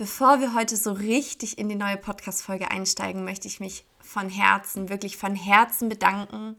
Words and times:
Bevor 0.00 0.38
wir 0.38 0.54
heute 0.54 0.76
so 0.76 0.92
richtig 0.92 1.58
in 1.58 1.68
die 1.68 1.74
neue 1.74 1.96
Podcast-Folge 1.96 2.70
einsteigen, 2.70 3.24
möchte 3.24 3.48
ich 3.48 3.58
mich 3.58 3.84
von 3.98 4.30
Herzen, 4.30 4.90
wirklich 4.90 5.16
von 5.16 5.34
Herzen 5.34 5.88
bedanken 5.88 6.54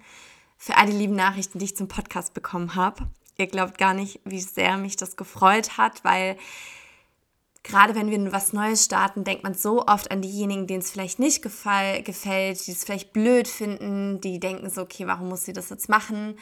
für 0.57 0.75
all 0.75 0.87
die 0.87 0.97
lieben 0.97 1.15
Nachrichten, 1.15 1.57
die 1.57 1.63
ich 1.63 1.77
zum 1.77 1.87
Podcast 1.87 2.33
bekommen 2.33 2.75
habe. 2.75 3.07
Ihr 3.37 3.47
glaubt 3.47 3.77
gar 3.77 3.93
nicht, 3.93 4.19
wie 4.25 4.41
sehr 4.41 4.75
mich 4.75 4.97
das 4.97 5.15
gefreut 5.15 5.77
hat, 5.77 6.03
weil 6.03 6.35
gerade 7.63 7.95
wenn 7.95 8.11
wir 8.11 8.33
was 8.33 8.51
Neues 8.51 8.83
starten, 8.83 9.23
denkt 9.23 9.43
man 9.43 9.53
so 9.53 9.87
oft 9.87 10.11
an 10.11 10.21
diejenigen, 10.21 10.67
denen 10.67 10.81
es 10.81 10.91
vielleicht 10.91 11.19
nicht 11.19 11.41
gefall, 11.41 12.03
gefällt, 12.03 12.67
die 12.67 12.73
es 12.73 12.83
vielleicht 12.83 13.13
blöd 13.13 13.47
finden, 13.47 14.19
die 14.19 14.41
denken 14.41 14.69
so, 14.69 14.81
okay, 14.81 15.07
warum 15.07 15.29
muss 15.29 15.45
sie 15.45 15.53
das 15.53 15.69
jetzt 15.69 15.87
machen? 15.87 16.37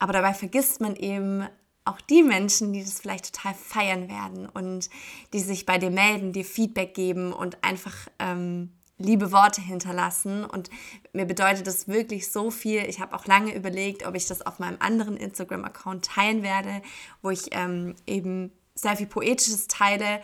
Aber 0.00 0.12
dabei 0.12 0.34
vergisst 0.34 0.80
man 0.80 0.96
eben 0.96 1.46
auch 1.84 2.00
die 2.00 2.22
Menschen, 2.22 2.72
die 2.72 2.82
das 2.82 3.00
vielleicht 3.00 3.34
total 3.34 3.54
feiern 3.54 4.08
werden 4.08 4.48
und 4.48 4.90
die 5.32 5.40
sich 5.40 5.66
bei 5.66 5.78
dir 5.78 5.90
melden, 5.90 6.32
dir 6.32 6.44
Feedback 6.44 6.94
geben 6.94 7.32
und 7.32 7.62
einfach 7.64 7.96
ähm, 8.18 8.70
liebe 8.98 9.32
Worte 9.32 9.60
hinterlassen. 9.60 10.44
Und 10.44 10.70
mir 11.12 11.24
bedeutet 11.24 11.66
das 11.66 11.88
wirklich 11.88 12.30
so 12.30 12.50
viel. 12.50 12.84
Ich 12.84 13.00
habe 13.00 13.14
auch 13.14 13.26
lange 13.26 13.54
überlegt, 13.54 14.06
ob 14.06 14.14
ich 14.14 14.26
das 14.26 14.42
auf 14.42 14.58
meinem 14.58 14.76
anderen 14.78 15.16
Instagram-Account 15.16 16.04
teilen 16.04 16.42
werde, 16.42 16.82
wo 17.22 17.30
ich 17.30 17.48
ähm, 17.52 17.94
eben 18.06 18.52
sehr 18.74 18.96
viel 18.96 19.06
Poetisches 19.06 19.66
teile 19.66 20.20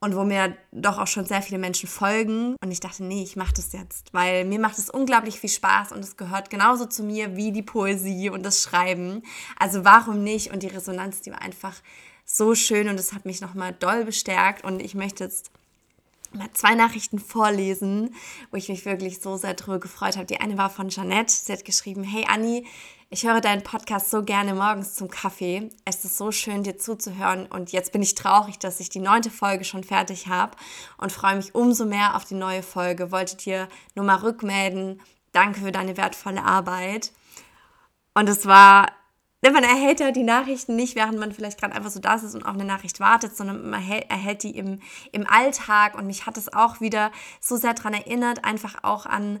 und 0.00 0.16
wo 0.16 0.24
mir 0.24 0.56
doch 0.72 0.98
auch 0.98 1.06
schon 1.06 1.26
sehr 1.26 1.42
viele 1.42 1.58
Menschen 1.58 1.88
folgen. 1.88 2.56
Und 2.62 2.70
ich 2.70 2.80
dachte, 2.80 3.04
nee, 3.04 3.22
ich 3.22 3.36
mache 3.36 3.52
das 3.54 3.72
jetzt, 3.72 4.12
weil 4.12 4.44
mir 4.46 4.58
macht 4.58 4.78
es 4.78 4.90
unglaublich 4.90 5.38
viel 5.38 5.50
Spaß 5.50 5.92
und 5.92 6.00
es 6.00 6.16
gehört 6.16 6.50
genauso 6.50 6.86
zu 6.86 7.02
mir 7.02 7.36
wie 7.36 7.52
die 7.52 7.62
Poesie 7.62 8.30
und 8.30 8.42
das 8.42 8.62
Schreiben. 8.62 9.22
Also 9.58 9.84
warum 9.84 10.24
nicht? 10.24 10.52
Und 10.52 10.62
die 10.62 10.68
Resonanz, 10.68 11.20
die 11.20 11.30
war 11.30 11.42
einfach 11.42 11.74
so 12.24 12.54
schön 12.54 12.88
und 12.88 12.98
es 12.98 13.12
hat 13.12 13.26
mich 13.26 13.40
nochmal 13.40 13.74
doll 13.78 14.04
bestärkt. 14.04 14.64
Und 14.64 14.80
ich 14.80 14.94
möchte 14.94 15.24
jetzt 15.24 15.50
mal 16.32 16.50
zwei 16.52 16.74
Nachrichten 16.74 17.18
vorlesen, 17.18 18.14
wo 18.50 18.56
ich 18.56 18.68
mich 18.68 18.86
wirklich 18.86 19.20
so 19.20 19.36
sehr 19.36 19.54
darüber 19.54 19.80
gefreut 19.80 20.16
habe. 20.16 20.26
Die 20.26 20.40
eine 20.40 20.56
war 20.56 20.70
von 20.70 20.88
Janette. 20.88 21.32
Sie 21.32 21.52
hat 21.52 21.64
geschrieben, 21.64 22.04
hey 22.04 22.24
Anni, 22.28 22.66
ich 23.12 23.26
höre 23.26 23.40
deinen 23.40 23.64
Podcast 23.64 24.08
so 24.08 24.22
gerne 24.22 24.54
morgens 24.54 24.94
zum 24.94 25.08
Kaffee. 25.08 25.68
Es 25.84 26.04
ist 26.04 26.16
so 26.16 26.30
schön, 26.30 26.62
dir 26.62 26.78
zuzuhören. 26.78 27.46
Und 27.46 27.72
jetzt 27.72 27.90
bin 27.90 28.02
ich 28.02 28.14
traurig, 28.14 28.60
dass 28.60 28.78
ich 28.78 28.88
die 28.88 29.00
neunte 29.00 29.30
Folge 29.30 29.64
schon 29.64 29.82
fertig 29.82 30.28
habe 30.28 30.56
und 30.96 31.10
freue 31.10 31.34
mich 31.34 31.56
umso 31.56 31.86
mehr 31.86 32.14
auf 32.14 32.24
die 32.24 32.36
neue 32.36 32.62
Folge. 32.62 33.10
Wollte 33.10 33.36
dir 33.36 33.68
nur 33.96 34.04
mal 34.04 34.18
rückmelden. 34.18 35.00
Danke 35.32 35.60
für 35.60 35.72
deine 35.72 35.96
wertvolle 35.96 36.44
Arbeit. 36.44 37.10
Und 38.14 38.28
es 38.28 38.46
war 38.46 38.86
man 39.42 39.64
erhält 39.64 40.00
ja 40.00 40.12
die 40.12 40.22
Nachrichten 40.22 40.76
nicht, 40.76 40.96
während 40.96 41.18
man 41.18 41.32
vielleicht 41.32 41.58
gerade 41.58 41.74
einfach 41.74 41.90
so 41.90 41.98
da 41.98 42.14
ist 42.14 42.34
und 42.34 42.44
auf 42.44 42.54
eine 42.54 42.64
Nachricht 42.66 43.00
wartet, 43.00 43.34
sondern 43.34 43.70
man 43.70 43.82
erhält 43.82 44.42
die 44.42 44.56
im, 44.56 44.80
im 45.12 45.26
Alltag. 45.26 45.96
Und 45.96 46.06
mich 46.06 46.26
hat 46.26 46.36
es 46.36 46.52
auch 46.52 46.80
wieder 46.80 47.10
so 47.40 47.56
sehr 47.56 47.72
daran 47.72 47.94
erinnert, 47.94 48.44
einfach 48.44 48.84
auch 48.84 49.06
an 49.06 49.40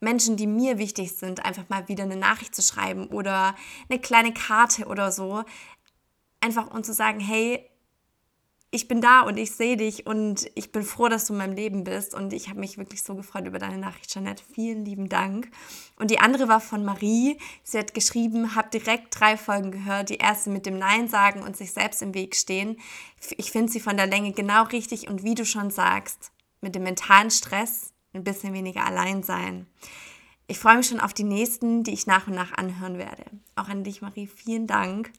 Menschen, 0.00 0.36
die 0.36 0.46
mir 0.46 0.78
wichtig 0.78 1.12
sind, 1.12 1.44
einfach 1.44 1.68
mal 1.68 1.88
wieder 1.88 2.04
eine 2.04 2.16
Nachricht 2.16 2.54
zu 2.54 2.62
schreiben 2.62 3.06
oder 3.08 3.54
eine 3.88 4.00
kleine 4.00 4.32
Karte 4.32 4.86
oder 4.86 5.12
so. 5.12 5.44
Einfach 6.40 6.70
um 6.72 6.82
zu 6.82 6.94
sagen, 6.94 7.20
hey, 7.20 7.70
ich 8.72 8.86
bin 8.86 9.00
da 9.00 9.22
und 9.22 9.36
ich 9.36 9.50
sehe 9.50 9.76
dich 9.76 10.06
und 10.06 10.48
ich 10.54 10.70
bin 10.70 10.84
froh, 10.84 11.08
dass 11.08 11.24
du 11.26 11.32
in 11.32 11.38
meinem 11.38 11.54
Leben 11.54 11.82
bist. 11.82 12.14
Und 12.14 12.32
ich 12.32 12.48
habe 12.48 12.60
mich 12.60 12.78
wirklich 12.78 13.02
so 13.02 13.16
gefreut 13.16 13.46
über 13.46 13.58
deine 13.58 13.78
Nachricht, 13.78 14.12
Jeanette. 14.12 14.44
Vielen 14.54 14.84
lieben 14.84 15.08
Dank. 15.08 15.50
Und 15.96 16.10
die 16.10 16.20
andere 16.20 16.46
war 16.46 16.60
von 16.60 16.84
Marie. 16.84 17.36
Sie 17.64 17.78
hat 17.78 17.94
geschrieben, 17.94 18.54
habe 18.54 18.70
direkt 18.70 19.18
drei 19.18 19.36
Folgen 19.36 19.72
gehört. 19.72 20.08
Die 20.08 20.18
erste 20.18 20.50
mit 20.50 20.66
dem 20.66 20.78
Nein 20.78 21.08
sagen 21.08 21.42
und 21.42 21.56
sich 21.56 21.72
selbst 21.72 22.00
im 22.00 22.14
Weg 22.14 22.36
stehen. 22.36 22.78
Ich 23.36 23.50
finde 23.50 23.72
sie 23.72 23.80
von 23.80 23.96
der 23.96 24.06
Länge 24.06 24.32
genau 24.32 24.62
richtig 24.62 25.08
und 25.08 25.24
wie 25.24 25.34
du 25.34 25.44
schon 25.44 25.70
sagst, 25.70 26.30
mit 26.60 26.76
dem 26.76 26.84
mentalen 26.84 27.30
Stress 27.30 27.92
ein 28.12 28.24
bisschen 28.24 28.52
weniger 28.52 28.84
allein 28.84 29.22
sein. 29.22 29.66
Ich 30.46 30.58
freue 30.58 30.76
mich 30.76 30.88
schon 30.88 31.00
auf 31.00 31.14
die 31.14 31.24
nächsten, 31.24 31.84
die 31.84 31.92
ich 31.92 32.06
nach 32.06 32.26
und 32.26 32.34
nach 32.34 32.52
anhören 32.52 32.98
werde. 32.98 33.24
Auch 33.54 33.68
an 33.68 33.84
dich, 33.84 34.02
Marie, 34.02 34.26
vielen 34.26 34.66
Dank. 34.66 35.12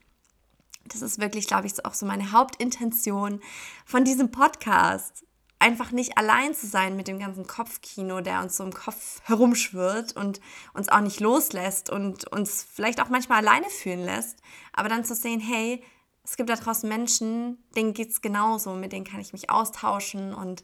Das 0.84 1.00
ist 1.00 1.20
wirklich, 1.20 1.46
glaube 1.46 1.66
ich, 1.66 1.84
auch 1.86 1.94
so 1.94 2.04
meine 2.06 2.32
Hauptintention 2.32 3.40
von 3.86 4.04
diesem 4.04 4.30
Podcast. 4.30 5.24
Einfach 5.58 5.92
nicht 5.92 6.18
allein 6.18 6.54
zu 6.54 6.66
sein 6.66 6.96
mit 6.96 7.06
dem 7.06 7.20
ganzen 7.20 7.46
Kopfkino, 7.46 8.20
der 8.20 8.40
uns 8.40 8.56
so 8.56 8.64
im 8.64 8.74
Kopf 8.74 9.22
herumschwirrt 9.24 10.16
und 10.16 10.40
uns 10.74 10.88
auch 10.88 11.00
nicht 11.00 11.20
loslässt 11.20 11.88
und 11.88 12.26
uns 12.26 12.66
vielleicht 12.68 13.00
auch 13.00 13.08
manchmal 13.08 13.38
alleine 13.38 13.70
fühlen 13.70 14.04
lässt. 14.04 14.40
Aber 14.72 14.88
dann 14.88 15.04
zu 15.04 15.14
sehen, 15.14 15.40
hey, 15.40 15.82
es 16.24 16.36
gibt 16.36 16.50
da 16.50 16.56
draußen 16.56 16.88
Menschen, 16.88 17.58
denen 17.74 17.94
geht 17.94 18.10
es 18.10 18.20
genauso, 18.20 18.74
mit 18.74 18.92
denen 18.92 19.04
kann 19.04 19.20
ich 19.20 19.32
mich 19.32 19.50
austauschen 19.50 20.34
und 20.34 20.62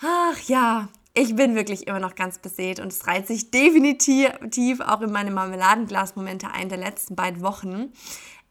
ach 0.00 0.40
ja, 0.46 0.88
ich 1.14 1.34
bin 1.34 1.54
wirklich 1.54 1.86
immer 1.86 2.00
noch 2.00 2.14
ganz 2.14 2.38
beseelt 2.38 2.80
und 2.80 2.92
es 2.92 3.06
reiht 3.06 3.26
sich 3.26 3.50
definitiv 3.50 4.80
auch 4.80 5.00
in 5.00 5.10
meine 5.10 5.30
Marmeladenglas-Momente 5.30 6.48
ein 6.52 6.68
der 6.68 6.78
letzten 6.78 7.16
beiden 7.16 7.42
Wochen. 7.42 7.92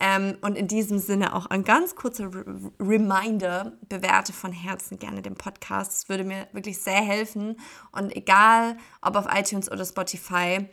Ähm, 0.01 0.37
und 0.41 0.55
in 0.57 0.67
diesem 0.67 0.99
Sinne 0.99 1.35
auch 1.35 1.47
ein 1.47 1.65
ganz 1.65 1.95
kurzer 1.95 2.31
Reminder, 2.79 3.73
bewerte 3.89 4.31
von 4.31 4.53
Herzen 4.53 4.97
gerne 4.97 5.21
den 5.21 5.35
Podcast. 5.35 5.91
Es 5.91 6.09
würde 6.09 6.23
mir 6.23 6.47
wirklich 6.53 6.79
sehr 6.79 7.01
helfen. 7.01 7.57
Und 7.91 8.15
egal, 8.15 8.77
ob 9.01 9.17
auf 9.17 9.27
iTunes 9.29 9.69
oder 9.69 9.83
Spotify, 9.83 10.69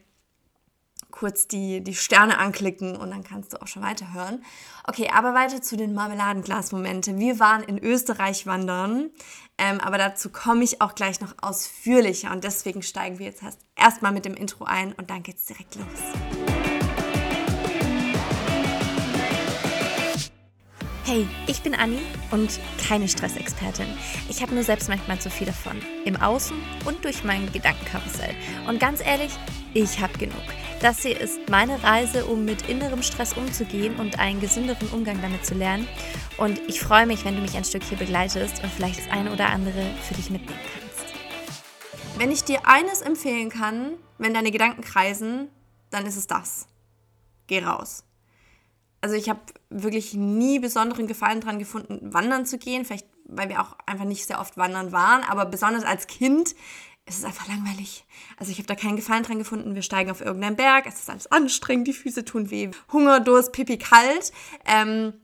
kurz 1.11 1.49
die, 1.49 1.83
die 1.83 1.95
Sterne 1.95 2.39
anklicken 2.39 2.97
und 2.97 3.11
dann 3.11 3.25
kannst 3.25 3.53
du 3.53 3.63
auch 3.63 3.67
schon 3.67 3.83
weiterhören. 3.83 4.45
Okay, 4.85 5.11
aber 5.13 5.35
weiter 5.35 5.63
zu 5.63 5.77
den 5.77 5.95
Marmeladenglas-Momente. 5.95 7.19
Wir 7.19 7.39
waren 7.39 7.63
in 7.63 7.83
Österreich 7.83 8.47
wandern, 8.47 9.11
ähm, 9.59 9.81
aber 9.81 9.99
dazu 9.99 10.31
komme 10.31 10.65
ich 10.65 10.81
auch 10.81 10.95
gleich 10.95 11.21
noch 11.21 11.35
ausführlicher 11.41 12.31
und 12.31 12.45
deswegen 12.45 12.83
steigen 12.83 13.19
wir 13.19 13.27
jetzt 13.27 13.43
erst 13.43 13.61
erstmal 13.77 14.13
mit 14.13 14.25
dem 14.25 14.35
Intro 14.35 14.65
ein 14.65 14.93
und 14.93 15.11
dann 15.11 15.23
geht's 15.23 15.47
direkt 15.47 15.77
los. 15.77 16.46
Hey, 21.07 21.25
ich 21.47 21.63
bin 21.63 21.73
Anni 21.77 22.01
und 22.33 22.59
keine 22.85 23.07
Stressexpertin. 23.07 23.87
Ich 24.29 24.43
habe 24.43 24.53
nur 24.53 24.65
selbst 24.65 24.89
manchmal 24.89 25.21
zu 25.21 25.31
viel 25.31 25.47
davon. 25.47 25.81
Im 26.05 26.17
Außen 26.17 26.61
und 26.85 27.05
durch 27.05 27.23
mein 27.23 27.53
Gedankenkarussell. 27.53 28.35
Und 28.67 28.81
ganz 28.81 29.01
ehrlich, 29.01 29.31
ich 29.73 30.01
habe 30.01 30.19
genug. 30.19 30.43
Das 30.83 31.03
hier 31.03 31.21
ist 31.21 31.49
meine 31.49 31.81
Reise, 31.85 32.27
um 32.27 32.45
mit 32.45 32.69
innerem 32.69 33.05
Stress 33.05 33.35
umzugehen 33.35 33.95
und 34.01 34.19
einen 34.19 34.41
gesünderen 34.41 34.89
Umgang 34.89 35.23
damit 35.23 35.47
zu 35.47 35.55
lernen. 35.55 35.87
Und 36.39 36.59
ich 36.67 36.81
freue 36.81 37.07
mich, 37.07 37.25
wenn 37.25 37.37
du 37.37 37.41
mich 37.41 37.57
ein 37.57 37.65
Stück 37.65 37.85
hier 37.85 37.99
begleitest 37.99 38.65
und 38.65 38.73
vielleicht 38.73 38.99
das 38.99 39.09
eine 39.13 39.33
oder 39.33 39.51
andere 39.51 39.87
für 40.09 40.15
dich 40.15 40.29
mitnehmen 40.29 40.59
kannst. 40.59 41.15
Wenn 42.19 42.33
ich 42.33 42.43
dir 42.43 42.67
eines 42.67 43.03
empfehlen 43.03 43.51
kann, 43.51 43.93
wenn 44.19 44.35
deine 44.35 44.51
Gedanken 44.51 44.83
kreisen, 44.83 45.51
dann 45.91 46.05
ist 46.05 46.17
es 46.17 46.27
das. 46.27 46.67
Geh 47.47 47.63
raus. 47.63 48.06
Also 49.01 49.15
ich 49.15 49.29
habe 49.29 49.41
wirklich 49.71 50.15
nie 50.15 50.59
besonderen 50.59 51.07
Gefallen 51.07 51.41
daran 51.41 51.59
gefunden, 51.59 52.13
wandern 52.13 52.47
zu 52.47 52.59
gehen. 52.59 52.85
Vielleicht, 52.85 53.07
weil 53.25 53.49
wir 53.49 53.61
auch 53.61 53.77
einfach 53.87 54.05
nicht 54.05 54.27
sehr 54.27 54.41
oft 54.41 54.57
wandern 54.57 54.93
waren. 54.93 55.23
Aber 55.25 55.47
besonders 55.47 55.85
als 55.85 56.07
Kind 56.07 56.55
es 57.07 57.19
ist 57.19 57.25
einfach 57.25 57.47
langweilig. 57.47 58.05
Also 58.37 58.51
ich 58.51 58.59
habe 58.59 58.67
da 58.67 58.75
keinen 58.75 58.97
Gefallen 58.97 59.23
dran 59.23 59.39
gefunden. 59.39 59.77
Wir 59.77 59.83
steigen 59.83 60.11
auf 60.11 60.21
irgendeinen 60.21 60.57
Berg, 60.57 60.87
es 60.87 60.97
ist 60.97 61.09
alles 61.09 61.31
anstrengend, 61.31 61.87
die 61.87 61.93
Füße 61.93 62.25
tun 62.25 62.51
weh, 62.51 62.71
Hunger, 62.93 63.21
Durst, 63.21 63.53
Pipi, 63.53 63.79
kalt. 63.79 64.33
Ähm, 64.65 65.15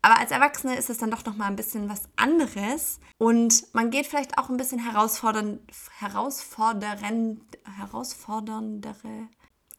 aber 0.00 0.20
als 0.20 0.30
Erwachsene 0.30 0.76
ist 0.76 0.90
es 0.90 0.98
dann 0.98 1.10
doch 1.10 1.24
noch 1.24 1.34
mal 1.34 1.46
ein 1.46 1.56
bisschen 1.56 1.88
was 1.88 2.02
anderes 2.14 3.00
und 3.18 3.64
man 3.72 3.90
geht 3.90 4.06
vielleicht 4.06 4.38
auch 4.38 4.48
ein 4.48 4.56
bisschen 4.56 4.78
herausfordernd, 4.78 5.60
herausfordernd, 5.98 7.40
herausforderndere. 7.78 9.28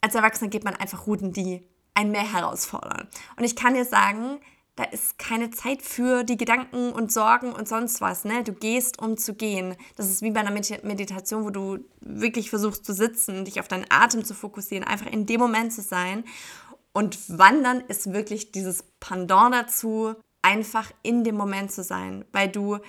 Als 0.01 0.16
Erwachsene 0.16 0.50
geht 0.50 0.63
man 0.63 0.75
einfach 0.75 1.07
Routen, 1.07 1.31
die 1.31 1.66
einen 1.95 2.11
mehr 2.11 2.31
herausfordern. 2.31 3.07
Und 3.38 3.44
ich 3.44 3.56
kann 3.56 3.73
dir 3.73 3.85
sagen, 3.85 4.39
da 4.75 4.83
ist 4.83 5.17
keine 5.17 5.51
Zeit 5.51 5.81
für 5.81 6.23
die 6.25 6.35
Gedanken 6.35 6.91
und 6.91 7.11
Sorgen 7.11 7.53
und 7.53 7.67
sonst 7.67 8.01
was. 8.01 8.25
Ne? 8.25 8.44
Du 8.44 8.51
gehst, 8.51 9.01
um 9.01 9.17
zu 9.17 9.33
gehen. 9.33 9.75
Das 9.95 10.09
ist 10.09 10.22
wie 10.22 10.31
bei 10.31 10.41
einer 10.41 10.51
Meditation, 10.51 11.45
wo 11.45 11.50
du 11.50 11.80
wirklich 12.01 12.50
versuchst 12.50 12.86
zu 12.86 12.94
sitzen, 12.94 13.45
dich 13.45 13.62
auf 13.62 13.69
deinen 13.69 13.86
Atem 13.89 14.25
zu 14.25 14.33
fokussieren, 14.33 14.86
einfach 14.86 15.07
in 15.07 15.25
dem 15.25 15.39
Moment 15.39 15.71
zu 15.71 15.81
sein. 15.81 16.25
Und 16.92 17.18
Wandern 17.38 17.81
ist 17.88 18.12
wirklich 18.12 18.51
dieses 18.51 18.83
Pendant 19.00 19.53
dazu, 19.53 20.15
einfach 20.42 20.92
in 21.03 21.24
dem 21.24 21.36
Moment 21.36 21.71
zu 21.71 21.83
sein, 21.83 22.25
weil 22.33 22.50
du 22.50 22.80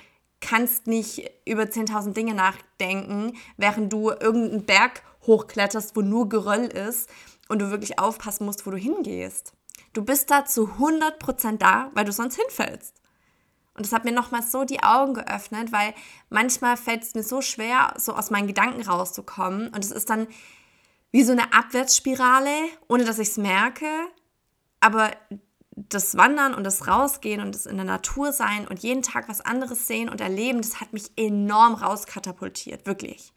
kannst 0.41 0.87
nicht 0.87 1.31
über 1.47 1.63
10.000 1.63 2.13
Dinge 2.13 2.35
nachdenken, 2.35 3.37
während 3.57 3.93
du 3.93 4.11
irgendeinen 4.11 4.65
Berg 4.65 5.03
hochkletterst, 5.27 5.97
wo 5.97 6.03
nur 6.03 6.29
Geröll 6.29 6.67
ist 6.67 7.09
und 7.49 7.61
du 7.61 7.71
wirklich 7.71 7.99
aufpassen 7.99 8.47
musst, 8.47 8.67
wo 8.67 8.71
du 8.71 8.77
hingehst. 8.77 9.53
Du 9.93 10.05
bist 10.05 10.31
da 10.31 10.45
zu 10.45 10.69
100% 10.79 11.59
da, 11.59 11.91
weil 11.95 12.05
du 12.05 12.13
sonst 12.13 12.37
hinfällst. 12.37 13.01
Und 13.75 13.85
das 13.85 13.93
hat 13.93 14.05
mir 14.05 14.13
nochmal 14.13 14.43
so 14.43 14.65
die 14.65 14.83
Augen 14.83 15.15
geöffnet, 15.15 15.71
weil 15.71 15.95
manchmal 16.31 16.77
fällt 16.77 17.03
es 17.03 17.15
mir 17.15 17.23
so 17.23 17.43
schwer, 17.43 17.95
so 17.99 18.15
aus 18.15 18.31
meinen 18.31 18.47
Gedanken 18.47 18.83
rauszukommen. 18.83 19.69
Und 19.69 19.85
es 19.85 19.91
ist 19.91 20.09
dann 20.09 20.27
wie 21.13 21.23
so 21.23 21.33
eine 21.33 21.53
Abwärtsspirale, 21.53 22.55
ohne 22.89 23.05
dass 23.05 23.19
ich 23.19 23.29
es 23.29 23.37
merke. 23.37 23.87
Aber 24.81 25.11
das 25.77 26.17
Wandern 26.17 26.55
und 26.55 26.65
das 26.65 26.89
Rausgehen 26.89 27.41
und 27.43 27.55
das 27.55 27.67
in 27.67 27.77
der 27.77 27.85
Natur 27.85 28.33
sein 28.33 28.67
und 28.67 28.81
jeden 28.81 29.03
Tag 29.03 29.29
was 29.29 29.43
anderes 29.43 29.87
sehen 29.87 30.09
und 30.09 30.23
erleben, 30.23 30.63
das 30.63 30.81
hat 30.81 30.95
mich 30.95 31.11
enorm 31.17 31.75
rauskatapultiert, 31.75 32.87
wirklich. 32.87 33.35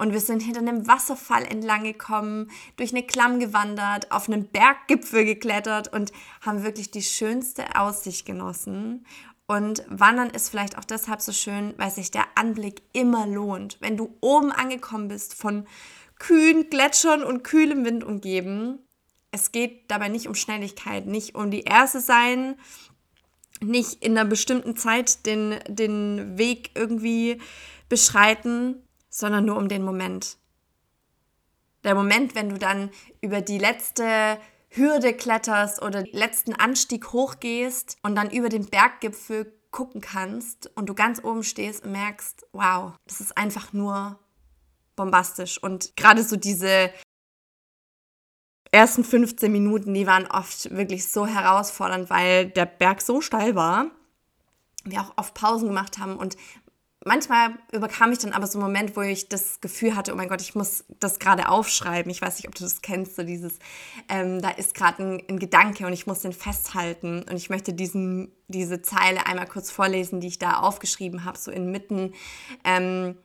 Und 0.00 0.14
wir 0.14 0.20
sind 0.20 0.40
hinter 0.40 0.60
einem 0.60 0.88
Wasserfall 0.88 1.44
entlang 1.44 1.84
gekommen, 1.84 2.50
durch 2.76 2.92
eine 2.92 3.02
Klamm 3.02 3.38
gewandert, 3.38 4.10
auf 4.10 4.30
einen 4.30 4.48
Berggipfel 4.48 5.26
geklettert 5.26 5.92
und 5.92 6.10
haben 6.40 6.62
wirklich 6.62 6.90
die 6.90 7.02
schönste 7.02 7.76
Aussicht 7.76 8.24
genossen. 8.24 9.04
Und 9.46 9.84
Wandern 9.90 10.30
ist 10.30 10.48
vielleicht 10.48 10.78
auch 10.78 10.86
deshalb 10.86 11.20
so 11.20 11.32
schön, 11.32 11.74
weil 11.76 11.90
sich 11.90 12.10
der 12.10 12.24
Anblick 12.34 12.80
immer 12.94 13.26
lohnt. 13.26 13.76
Wenn 13.80 13.98
du 13.98 14.16
oben 14.22 14.52
angekommen 14.52 15.08
bist, 15.08 15.34
von 15.34 15.66
kühlen 16.18 16.70
Gletschern 16.70 17.22
und 17.22 17.44
kühlem 17.44 17.84
Wind 17.84 18.02
umgeben, 18.02 18.78
es 19.32 19.52
geht 19.52 19.90
dabei 19.90 20.08
nicht 20.08 20.28
um 20.28 20.34
Schnelligkeit, 20.34 21.04
nicht 21.04 21.34
um 21.34 21.50
die 21.50 21.64
Erste 21.64 22.00
sein, 22.00 22.56
nicht 23.60 24.02
in 24.02 24.16
einer 24.16 24.26
bestimmten 24.26 24.76
Zeit 24.76 25.26
den, 25.26 25.58
den 25.68 26.38
Weg 26.38 26.70
irgendwie 26.74 27.38
beschreiten, 27.90 28.82
sondern 29.10 29.44
nur 29.44 29.56
um 29.56 29.68
den 29.68 29.82
Moment. 29.82 30.38
Der 31.84 31.94
Moment, 31.94 32.34
wenn 32.34 32.48
du 32.48 32.58
dann 32.58 32.90
über 33.20 33.40
die 33.40 33.58
letzte 33.58 34.38
Hürde 34.70 35.12
kletterst 35.12 35.82
oder 35.82 36.02
den 36.02 36.16
letzten 36.16 36.54
Anstieg 36.54 37.12
hochgehst 37.12 37.98
und 38.02 38.14
dann 38.14 38.30
über 38.30 38.48
den 38.48 38.66
Berggipfel 38.66 39.52
gucken 39.70 40.00
kannst 40.00 40.70
und 40.76 40.88
du 40.88 40.94
ganz 40.94 41.22
oben 41.22 41.42
stehst 41.42 41.84
und 41.84 41.92
merkst, 41.92 42.46
wow, 42.52 42.92
das 43.06 43.20
ist 43.20 43.36
einfach 43.36 43.72
nur 43.72 44.18
bombastisch. 44.96 45.62
Und 45.62 45.96
gerade 45.96 46.22
so 46.22 46.36
diese 46.36 46.92
ersten 48.72 49.04
15 49.04 49.50
Minuten, 49.50 49.94
die 49.94 50.06
waren 50.06 50.26
oft 50.26 50.70
wirklich 50.70 51.08
so 51.08 51.26
herausfordernd, 51.26 52.10
weil 52.10 52.50
der 52.50 52.66
Berg 52.66 53.00
so 53.00 53.20
steil 53.20 53.54
war. 53.54 53.90
Wir 54.84 55.00
auch 55.00 55.12
oft 55.16 55.34
Pausen 55.34 55.68
gemacht 55.68 55.98
haben 55.98 56.16
und 56.16 56.36
manchmal 57.04 57.54
überkam 57.72 58.12
ich 58.12 58.18
dann 58.18 58.32
aber 58.32 58.46
so 58.46 58.58
einen 58.58 58.66
Moment, 58.66 58.96
wo 58.96 59.00
ich 59.00 59.28
das 59.28 59.60
Gefühl 59.60 59.96
hatte, 59.96 60.12
oh 60.12 60.16
mein 60.16 60.28
Gott, 60.28 60.42
ich 60.42 60.54
muss 60.54 60.84
das 61.00 61.18
gerade 61.18 61.48
aufschreiben. 61.48 62.10
Ich 62.10 62.20
weiß 62.20 62.36
nicht, 62.36 62.48
ob 62.48 62.54
du 62.54 62.64
das 62.64 62.82
kennst, 62.82 63.16
so 63.16 63.22
dieses, 63.22 63.58
ähm, 64.08 64.40
da 64.42 64.50
ist 64.50 64.74
gerade 64.74 65.02
ein, 65.02 65.22
ein, 65.28 65.38
Gedanke 65.38 65.86
und 65.86 65.92
ich 65.92 66.06
muss 66.06 66.20
den 66.20 66.32
festhalten 66.32 67.24
und 67.28 67.36
ich 67.36 67.50
möchte 67.50 67.72
diesen, 67.72 68.32
diese 68.48 68.82
Zeile 68.82 69.26
einmal 69.26 69.46
kurz 69.46 69.70
vorlesen, 69.70 70.20
die 70.20 70.28
ich 70.28 70.38
da 70.38 70.58
aufgeschrieben 70.58 71.24
habe, 71.24 71.38
so 71.38 71.50
inmitten 71.50 72.12
ähm, 72.64 73.16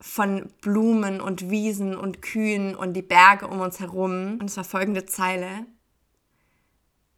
von 0.00 0.52
Blumen 0.60 1.20
und 1.20 1.50
Wiesen 1.50 1.96
und 1.96 2.20
Kühen 2.20 2.74
und 2.74 2.94
die 2.94 3.02
Berge 3.02 3.46
um 3.46 3.60
uns 3.60 3.80
herum. 3.80 4.38
Und 4.40 4.50
es 4.50 4.56
war 4.56 4.64
folgende 4.64 5.06
Zeile. 5.06 5.66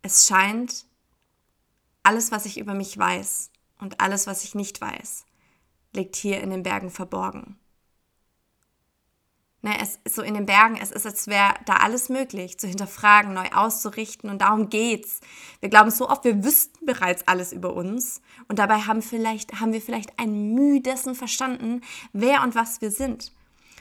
Es 0.02 0.26
scheint, 0.26 0.86
alles, 2.02 2.30
was 2.30 2.46
ich 2.46 2.58
über 2.58 2.74
mich 2.74 2.96
weiß 2.96 3.50
und 3.80 4.00
alles, 4.00 4.26
was 4.26 4.44
ich 4.44 4.54
nicht 4.54 4.80
weiß, 4.80 5.26
liegt 5.98 6.16
hier 6.16 6.40
in 6.40 6.50
den 6.50 6.62
Bergen 6.62 6.90
verborgen. 6.90 7.58
Ne, 9.60 9.76
es 9.82 9.98
ist 10.04 10.14
so 10.14 10.22
in 10.22 10.34
den 10.34 10.46
Bergen, 10.46 10.78
es 10.80 10.92
ist, 10.92 11.04
als 11.04 11.26
wäre 11.26 11.52
da 11.66 11.78
alles 11.78 12.08
möglich, 12.08 12.58
zu 12.60 12.68
hinterfragen, 12.68 13.34
neu 13.34 13.48
auszurichten 13.52 14.30
und 14.30 14.40
darum 14.40 14.68
geht's. 14.70 15.20
Wir 15.58 15.68
glauben 15.68 15.90
so 15.90 16.08
oft, 16.08 16.24
wir 16.24 16.44
wüssten 16.44 16.86
bereits 16.86 17.26
alles 17.26 17.52
über 17.52 17.74
uns 17.74 18.22
und 18.46 18.60
dabei 18.60 18.78
haben, 18.82 19.02
vielleicht, 19.02 19.60
haben 19.60 19.72
wir 19.72 19.82
vielleicht 19.82 20.16
ein 20.16 20.54
Mühe 20.54 20.80
dessen 20.80 21.16
verstanden, 21.16 21.80
wer 22.12 22.44
und 22.44 22.54
was 22.54 22.80
wir 22.80 22.92
sind. 22.92 23.32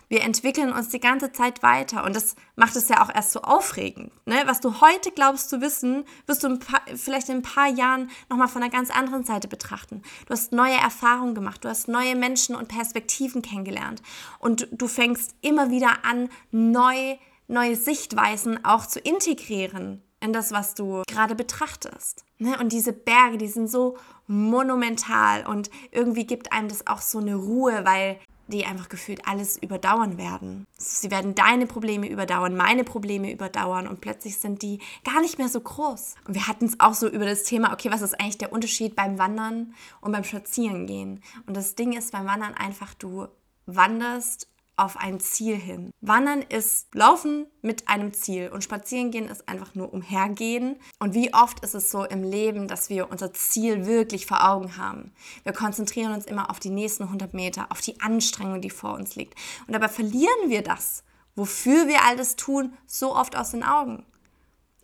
Wir 0.10 0.22
entwickeln 0.22 0.72
uns 0.72 0.88
die 0.88 1.02
ganze 1.02 1.34
Zeit 1.34 1.62
weiter 1.64 2.06
und 2.06 2.16
das 2.16 2.36
macht 2.56 2.76
es 2.78 2.88
ja 2.88 3.04
auch 3.04 3.14
erst 3.14 3.32
so 3.32 3.42
aufregend. 3.42 4.12
Ne? 4.26 4.36
Was 4.46 4.62
du 4.62 4.80
heute 4.80 5.12
glaubst 5.12 5.50
zu 5.50 5.60
wissen, 5.60 6.06
wirst 6.28 6.44
du 6.44 6.58
paar, 6.60 6.82
vielleicht 6.96 7.28
in 7.28 7.38
ein 7.38 7.42
paar 7.42 7.68
Jahren 7.68 8.10
nochmal 8.30 8.48
von 8.48 8.64
einer 8.64 8.72
ganz 8.72 8.90
anderen 8.90 9.26
Seite 9.26 9.50
betrachten. 9.50 10.02
Du 10.26 10.32
hast 10.32 10.54
neue 10.54 10.78
Erfahrungen 10.78 11.36
gemacht, 11.36 11.66
du 11.66 11.70
hast 11.70 11.90
neue 11.90 12.16
Menschen 12.16 12.56
und 12.56 12.70
Perspektiven 12.70 13.42
kennengelernt 13.42 14.02
und 14.40 14.70
du 14.72 14.88
fängst 14.88 15.36
immer 15.42 15.72
wieder 15.72 16.06
an, 16.06 16.30
neu, 16.52 17.18
neue 17.50 17.76
Sichtweisen 17.76 18.64
auch 18.64 18.86
zu 18.86 19.00
integrieren 19.00 20.02
in 20.22 20.32
das, 20.32 20.52
was 20.52 20.74
du 20.74 21.04
gerade 21.08 21.36
betrachtest. 21.36 22.24
Ne? 22.40 22.58
Und 22.60 22.72
diese 22.72 22.94
Berge, 22.94 23.38
die 23.38 23.48
sind 23.48 23.70
so 23.70 23.98
monumental 24.26 25.46
und 25.46 25.70
irgendwie 25.92 26.26
gibt 26.26 26.52
einem 26.54 26.70
das 26.70 26.88
auch 26.88 27.02
so 27.02 27.20
eine 27.20 27.36
Ruhe, 27.36 27.84
weil 27.84 28.20
die 28.48 28.66
einfach 28.66 28.90
gefühlt 28.90 29.28
alles 29.28 29.58
überdauern 29.58 30.18
werden. 30.18 30.66
Sie 30.78 31.12
werden 31.12 31.36
deine 31.36 31.68
Probleme 31.68 32.08
überdauern, 32.08 32.56
meine 32.56 32.84
Probleme 32.84 33.32
überdauern 33.32 33.88
und 33.88 34.02
plötzlich 34.02 34.38
sind 34.38 34.62
die 34.62 34.80
gar 35.04 35.22
nicht 35.22 35.38
mehr 35.38 35.50
so 35.50 35.60
groß. 35.60 36.16
Und 36.26 36.34
wir 36.34 36.48
hatten 36.48 36.66
es 36.66 36.80
auch 36.80 36.94
so 36.94 37.08
über 37.08 37.26
das 37.26 37.44
Thema, 37.44 37.74
okay, 37.74 37.92
was 37.92 38.02
ist 38.02 38.20
eigentlich 38.20 38.38
der 38.38 38.54
Unterschied 38.54 38.96
beim 38.96 39.18
Wandern 39.20 39.74
und 40.02 40.12
beim 40.12 40.24
Spazierengehen? 40.24 41.22
Und 41.46 41.58
das 41.58 41.76
Ding 41.76 41.94
ist 41.94 42.12
beim 42.12 42.26
Wandern 42.26 42.54
einfach, 42.54 42.94
du 42.94 43.28
wanderst 43.66 44.48
auf 44.78 44.96
ein 44.98 45.20
Ziel 45.20 45.56
hin. 45.56 45.92
Wandern 46.02 46.44
ist 46.44 46.94
Laufen 46.94 47.48
mit 47.62 47.88
einem 47.90 48.14
Ziel 48.14 48.50
und 48.50 48.64
Spazierengehen 48.64 49.28
ist 49.28 49.50
einfach 49.50 49.74
nur 49.74 49.92
umhergehen. 49.92 50.78
Und 51.00 51.16
wie 51.16 51.34
oft 51.34 51.62
ist 51.62 51.74
es 51.74 51.90
so 51.90 52.06
im 52.06 52.24
Leben, 52.24 52.68
dass 52.68 52.90
wir 52.90 53.10
unser 53.10 53.34
Ziel 53.34 53.88
wirklich 53.88 54.28
vor 54.28 54.48
Augen 54.48 54.78
haben? 54.78 55.12
Wir 55.44 55.54
konzentrieren 55.54 56.14
uns 56.14 56.26
immer 56.26 56.52
auf 56.52 56.60
die 56.60 56.70
nächsten 56.70 57.04
100 57.04 57.34
Meter, 57.34 57.68
auf 57.72 57.82
die 57.82 58.00
Anstrengung, 58.00 58.62
die 58.62 58.70
vor 58.70 58.94
uns 58.94 59.16
liegt. 59.16 59.34
Und 59.66 59.74
dabei 59.74 59.90
verlieren 59.90 60.50
wir 60.50 60.62
das, 60.62 61.04
wofür 61.36 61.88
wir 61.88 62.04
alles 62.06 62.36
tun, 62.36 62.78
so 62.86 63.16
oft 63.16 63.36
aus 63.36 63.52
den 63.52 63.64
Augen. 63.64 64.06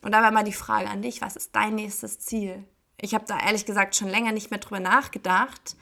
Und 0.02 0.12
dabei 0.12 0.32
mal 0.32 0.44
die 0.44 0.54
Frage 0.54 0.90
an 0.90 1.04
dich, 1.04 1.22
was 1.22 1.36
ist 1.36 1.56
dein 1.56 1.76
nächstes 1.76 2.20
Ziel? 2.20 2.64
Ich 3.00 3.14
habe 3.14 3.26
da 3.28 3.40
ehrlich 3.40 3.66
gesagt 3.66 3.96
schon 3.96 4.10
länger 4.10 4.32
nicht 4.32 4.50
mehr 4.50 4.60
drüber 4.60 4.80
nachgedacht 4.80 5.76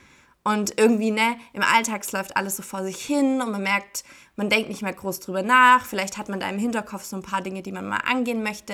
und 0.44 0.80
irgendwie, 0.80 1.12
ne, 1.12 1.38
im 1.54 1.62
Alltag 1.62 2.10
läuft 2.12 2.36
alles 2.36 2.58
so 2.58 2.64
vor 2.64 2.84
sich 2.84 3.04
hin 3.04 3.42
und 3.42 3.52
man 3.52 3.62
merkt, 3.62 4.04
man 4.36 4.50
denkt 4.50 4.70
nicht 4.70 4.82
mehr 4.82 4.94
groß 4.94 5.20
drüber 5.20 5.44
nach. 5.44 5.86
Vielleicht 5.86 6.18
hat 6.18 6.30
man 6.30 6.40
da 6.40 6.50
im 6.50 6.58
Hinterkopf 6.58 7.04
so 7.04 7.16
ein 7.16 7.22
paar 7.22 7.42
Dinge, 7.42 7.62
die 7.62 7.72
man 7.72 7.88
mal 7.88 7.98
angehen 7.98 8.42
möchte. 8.42 8.74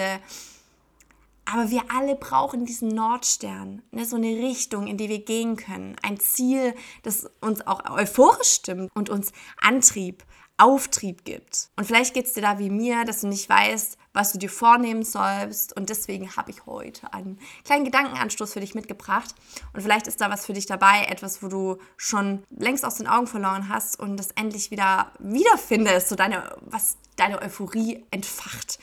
Aber 1.44 1.70
wir 1.70 1.84
alle 1.94 2.16
brauchen 2.16 2.66
diesen 2.66 2.90
Nordstern, 2.90 3.82
ne, 3.92 4.06
so 4.06 4.16
eine 4.16 4.28
Richtung, 4.28 4.88
in 4.88 4.98
die 4.98 5.10
wir 5.10 5.24
gehen 5.24 5.56
können. 5.58 5.96
Ein 6.02 6.20
Ziel, 6.20 6.74
das 7.04 7.30
uns 7.42 7.66
auch 7.66 7.90
euphorisch 7.90 8.54
stimmt 8.54 8.90
und 8.96 9.10
uns 9.10 9.32
Antrieb, 9.62 10.24
Auftrieb 10.58 11.24
gibt. 11.24 11.70
Und 11.76 11.86
vielleicht 11.86 12.14
geht 12.14 12.26
es 12.26 12.34
dir 12.34 12.42
da 12.42 12.58
wie 12.58 12.70
mir, 12.70 13.06
dass 13.06 13.22
du 13.22 13.28
nicht 13.28 13.48
weißt, 13.48 13.98
was 14.14 14.32
du 14.32 14.40
dir 14.40 14.50
vornehmen 14.50 15.04
sollst. 15.04 15.78
Und 15.78 15.90
deswegen 15.90 16.36
habe 16.36 16.50
ich 16.50 16.66
heute 16.66 17.14
einen 17.14 17.40
kleinen 17.64 17.86
Gedankenanstoß 17.86 18.54
für 18.54 18.60
dich 18.60 18.74
mitgebracht. 18.74 19.36
Und 19.74 19.82
vielleicht 19.82 20.08
ist 20.08 20.20
da 20.20 20.32
was 20.32 20.46
für 20.48 20.54
dich 20.54 20.66
dabei, 20.66 21.06
etwas, 21.06 21.44
wo 21.44 21.48
du 21.48 21.78
schon 21.96 22.44
längst 22.50 22.84
aus 22.84 22.96
den 22.96 23.08
Augen 23.08 23.28
verloren 23.28 23.70
hast 23.70 24.00
und 24.00 24.18
das 24.18 24.32
endlich 24.32 24.72
wieder 24.72 25.12
wiederfindest, 25.20 26.10
so 26.10 26.16
deine, 26.16 26.56
was 26.62 26.98
deine 27.16 27.42
Euphorie 27.42 28.04
entfacht. 28.10 28.80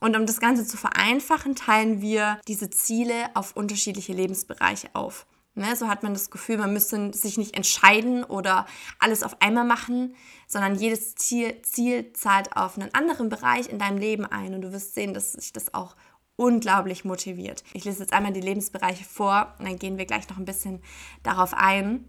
Und 0.00 0.14
um 0.14 0.26
das 0.26 0.40
Ganze 0.40 0.66
zu 0.66 0.76
vereinfachen, 0.76 1.56
teilen 1.56 2.02
wir 2.02 2.38
diese 2.46 2.68
Ziele 2.68 3.30
auf 3.34 3.56
unterschiedliche 3.56 4.12
Lebensbereiche 4.12 4.90
auf. 4.92 5.26
Ne, 5.58 5.74
so 5.74 5.88
hat 5.88 6.02
man 6.02 6.12
das 6.12 6.30
Gefühl, 6.30 6.58
man 6.58 6.74
müsste 6.74 7.14
sich 7.14 7.38
nicht 7.38 7.56
entscheiden 7.56 8.24
oder 8.24 8.66
alles 8.98 9.22
auf 9.22 9.40
einmal 9.40 9.64
machen, 9.64 10.14
sondern 10.46 10.74
jedes 10.74 11.14
Ziel, 11.14 11.62
Ziel 11.62 12.12
zahlt 12.12 12.54
auf 12.54 12.76
einen 12.76 12.92
anderen 12.92 13.30
Bereich 13.30 13.70
in 13.70 13.78
deinem 13.78 13.96
Leben 13.96 14.26
ein 14.26 14.54
und 14.54 14.60
du 14.60 14.72
wirst 14.72 14.94
sehen, 14.94 15.14
dass 15.14 15.32
sich 15.32 15.54
das 15.54 15.72
auch 15.72 15.96
unglaublich 16.36 17.06
motiviert. 17.06 17.64
Ich 17.72 17.86
lese 17.86 18.00
jetzt 18.00 18.12
einmal 18.12 18.34
die 18.34 18.42
Lebensbereiche 18.42 19.04
vor 19.04 19.54
und 19.58 19.66
dann 19.66 19.78
gehen 19.78 19.96
wir 19.96 20.04
gleich 20.04 20.28
noch 20.28 20.36
ein 20.36 20.44
bisschen 20.44 20.82
darauf 21.22 21.54
ein. 21.54 22.06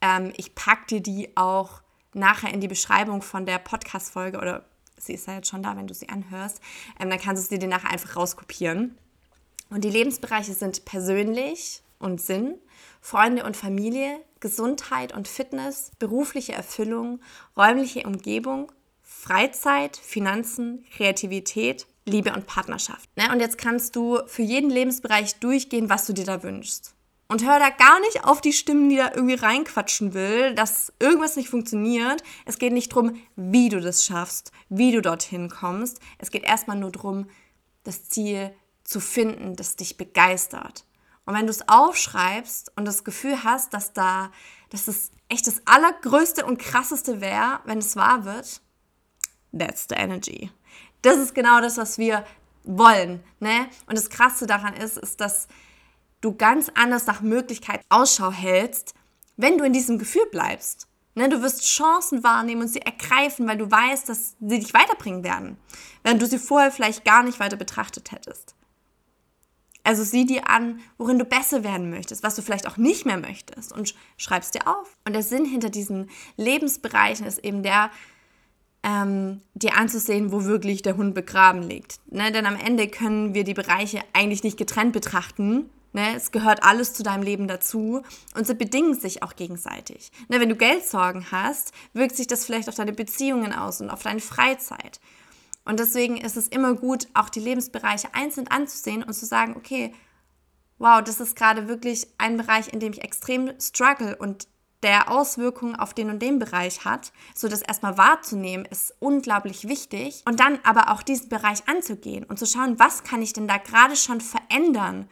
Ähm, 0.00 0.32
ich 0.36 0.56
packe 0.56 0.86
dir 0.86 1.00
die 1.00 1.36
auch 1.36 1.82
nachher 2.12 2.52
in 2.52 2.60
die 2.60 2.66
Beschreibung 2.66 3.22
von 3.22 3.46
der 3.46 3.60
Podcast-Folge 3.60 4.38
oder 4.38 4.64
sie 4.96 5.14
ist 5.14 5.28
ja 5.28 5.34
jetzt 5.34 5.48
schon 5.48 5.62
da, 5.62 5.76
wenn 5.76 5.86
du 5.86 5.94
sie 5.94 6.08
anhörst. 6.08 6.60
Ähm, 6.98 7.08
dann 7.08 7.20
kannst 7.20 7.44
du 7.44 7.48
sie 7.48 7.60
dir 7.60 7.68
nachher 7.68 7.92
einfach 7.92 8.16
rauskopieren. 8.16 8.98
Und 9.68 9.84
die 9.84 9.90
Lebensbereiche 9.90 10.54
sind 10.54 10.84
persönlich 10.84 11.84
und 12.00 12.20
Sinn, 12.20 12.58
Freunde 13.00 13.44
und 13.44 13.56
Familie, 13.56 14.20
Gesundheit 14.40 15.14
und 15.14 15.28
Fitness, 15.28 15.92
berufliche 15.98 16.54
Erfüllung, 16.54 17.20
räumliche 17.56 18.02
Umgebung, 18.02 18.72
Freizeit, 19.02 19.96
Finanzen, 19.96 20.84
Kreativität, 20.90 21.86
Liebe 22.06 22.32
und 22.32 22.46
Partnerschaft. 22.46 23.08
Ne? 23.16 23.30
Und 23.32 23.40
jetzt 23.40 23.58
kannst 23.58 23.94
du 23.94 24.18
für 24.26 24.42
jeden 24.42 24.70
Lebensbereich 24.70 25.36
durchgehen, 25.36 25.88
was 25.88 26.06
du 26.06 26.12
dir 26.12 26.24
da 26.24 26.42
wünschst. 26.42 26.94
Und 27.28 27.46
hör 27.46 27.60
da 27.60 27.70
gar 27.70 28.00
nicht 28.00 28.24
auf 28.24 28.40
die 28.40 28.52
Stimmen, 28.52 28.88
die 28.88 28.96
da 28.96 29.12
irgendwie 29.14 29.34
reinquatschen 29.34 30.14
will, 30.14 30.52
dass 30.54 30.92
irgendwas 30.98 31.36
nicht 31.36 31.48
funktioniert. 31.48 32.24
Es 32.44 32.58
geht 32.58 32.72
nicht 32.72 32.90
darum, 32.90 33.22
wie 33.36 33.68
du 33.68 33.80
das 33.80 34.04
schaffst, 34.04 34.50
wie 34.68 34.90
du 34.90 35.00
dorthin 35.00 35.48
kommst. 35.48 36.00
Es 36.18 36.32
geht 36.32 36.42
erstmal 36.42 36.76
nur 36.76 36.90
darum, 36.90 37.28
das 37.84 38.08
Ziel 38.08 38.52
zu 38.82 38.98
finden, 38.98 39.54
das 39.54 39.76
dich 39.76 39.96
begeistert. 39.96 40.84
Und 41.30 41.36
wenn 41.36 41.46
du 41.46 41.52
es 41.52 41.68
aufschreibst 41.68 42.72
und 42.74 42.86
das 42.86 43.04
Gefühl 43.04 43.44
hast, 43.44 43.72
dass 43.72 43.92
da, 43.92 44.32
dass 44.70 44.88
es 44.88 45.12
echt 45.28 45.46
das 45.46 45.62
allergrößte 45.64 46.44
und 46.44 46.58
krasseste 46.58 47.20
wäre, 47.20 47.60
wenn 47.66 47.78
es 47.78 47.94
wahr 47.94 48.24
wird, 48.24 48.60
that's 49.56 49.86
the 49.88 49.94
energy. 49.94 50.50
Das 51.02 51.18
ist 51.18 51.32
genau 51.32 51.60
das, 51.60 51.76
was 51.76 51.98
wir 51.98 52.26
wollen. 52.64 53.22
Ne? 53.38 53.68
Und 53.86 53.96
das 53.96 54.10
Krasse 54.10 54.48
daran 54.48 54.74
ist, 54.74 54.98
ist, 54.98 55.20
dass 55.20 55.46
du 56.20 56.34
ganz 56.34 56.68
anders 56.74 57.06
nach 57.06 57.20
Möglichkeit 57.20 57.80
Ausschau 57.90 58.32
hältst, 58.32 58.94
wenn 59.36 59.56
du 59.56 59.62
in 59.62 59.72
diesem 59.72 60.00
Gefühl 60.00 60.26
bleibst. 60.32 60.88
Ne, 61.14 61.28
du 61.28 61.42
wirst 61.42 61.62
Chancen 61.64 62.24
wahrnehmen 62.24 62.62
und 62.62 62.68
sie 62.68 62.82
ergreifen, 62.82 63.46
weil 63.46 63.58
du 63.58 63.70
weißt, 63.70 64.08
dass 64.08 64.34
sie 64.40 64.58
dich 64.58 64.74
weiterbringen 64.74 65.22
werden, 65.22 65.58
während 66.02 66.20
du 66.20 66.26
sie 66.26 66.38
vorher 66.38 66.72
vielleicht 66.72 67.04
gar 67.04 67.22
nicht 67.22 67.38
weiter 67.38 67.56
betrachtet 67.56 68.10
hättest. 68.10 68.56
Also 69.90 70.04
sieh 70.04 70.24
dir 70.24 70.48
an, 70.48 70.78
worin 70.98 71.18
du 71.18 71.24
besser 71.24 71.64
werden 71.64 71.90
möchtest, 71.90 72.22
was 72.22 72.36
du 72.36 72.42
vielleicht 72.42 72.68
auch 72.68 72.76
nicht 72.76 73.06
mehr 73.06 73.16
möchtest 73.16 73.72
und 73.72 73.92
schreibst 74.18 74.54
dir 74.54 74.68
auf. 74.68 74.96
Und 75.04 75.14
der 75.14 75.24
Sinn 75.24 75.44
hinter 75.44 75.68
diesen 75.68 76.10
Lebensbereichen 76.36 77.26
ist 77.26 77.44
eben 77.44 77.64
der, 77.64 77.90
ähm, 78.84 79.40
dir 79.54 79.76
anzusehen, 79.76 80.30
wo 80.30 80.44
wirklich 80.44 80.82
der 80.82 80.96
Hund 80.96 81.12
begraben 81.12 81.64
liegt. 81.64 81.98
Ne? 82.08 82.30
Denn 82.30 82.46
am 82.46 82.54
Ende 82.54 82.86
können 82.86 83.34
wir 83.34 83.42
die 83.42 83.52
Bereiche 83.52 84.00
eigentlich 84.12 84.44
nicht 84.44 84.56
getrennt 84.56 84.92
betrachten, 84.92 85.68
Ne, 85.92 86.14
es 86.14 86.30
gehört 86.30 86.62
alles 86.62 86.92
zu 86.92 87.02
deinem 87.02 87.24
Leben 87.24 87.48
dazu 87.48 88.02
und 88.36 88.46
sie 88.46 88.54
bedingen 88.54 88.94
sich 88.94 89.24
auch 89.24 89.34
gegenseitig. 89.34 90.12
Ne, 90.28 90.38
wenn 90.38 90.48
du 90.48 90.54
Geldsorgen 90.54 91.32
hast, 91.32 91.72
wirkt 91.94 92.14
sich 92.14 92.28
das 92.28 92.44
vielleicht 92.44 92.68
auf 92.68 92.76
deine 92.76 92.92
Beziehungen 92.92 93.52
aus 93.52 93.80
und 93.80 93.90
auf 93.90 94.04
deine 94.04 94.20
Freizeit. 94.20 95.00
Und 95.70 95.78
deswegen 95.78 96.16
ist 96.16 96.36
es 96.36 96.48
immer 96.48 96.74
gut, 96.74 97.06
auch 97.14 97.28
die 97.28 97.38
Lebensbereiche 97.38 98.12
einzeln 98.12 98.48
anzusehen 98.48 99.04
und 99.04 99.12
zu 99.12 99.24
sagen, 99.24 99.54
okay, 99.56 99.94
wow, 100.78 101.00
das 101.00 101.20
ist 101.20 101.36
gerade 101.36 101.68
wirklich 101.68 102.08
ein 102.18 102.36
Bereich, 102.36 102.72
in 102.72 102.80
dem 102.80 102.92
ich 102.92 103.04
extrem 103.04 103.52
struggle 103.60 104.16
und 104.16 104.48
der 104.82 105.12
Auswirkungen 105.12 105.76
auf 105.76 105.94
den 105.94 106.10
und 106.10 106.20
den 106.20 106.40
Bereich 106.40 106.84
hat, 106.84 107.12
so 107.36 107.46
das 107.46 107.62
erstmal 107.62 107.96
wahrzunehmen, 107.96 108.64
ist 108.64 108.96
unglaublich 108.98 109.68
wichtig. 109.68 110.24
Und 110.26 110.40
dann 110.40 110.58
aber 110.64 110.90
auch 110.90 111.04
diesen 111.04 111.28
Bereich 111.28 111.68
anzugehen 111.68 112.24
und 112.24 112.40
zu 112.40 112.46
schauen, 112.46 112.80
was 112.80 113.04
kann 113.04 113.22
ich 113.22 113.32
denn 113.32 113.46
da 113.46 113.58
gerade 113.58 113.94
schon 113.94 114.20
verändern, 114.20 115.08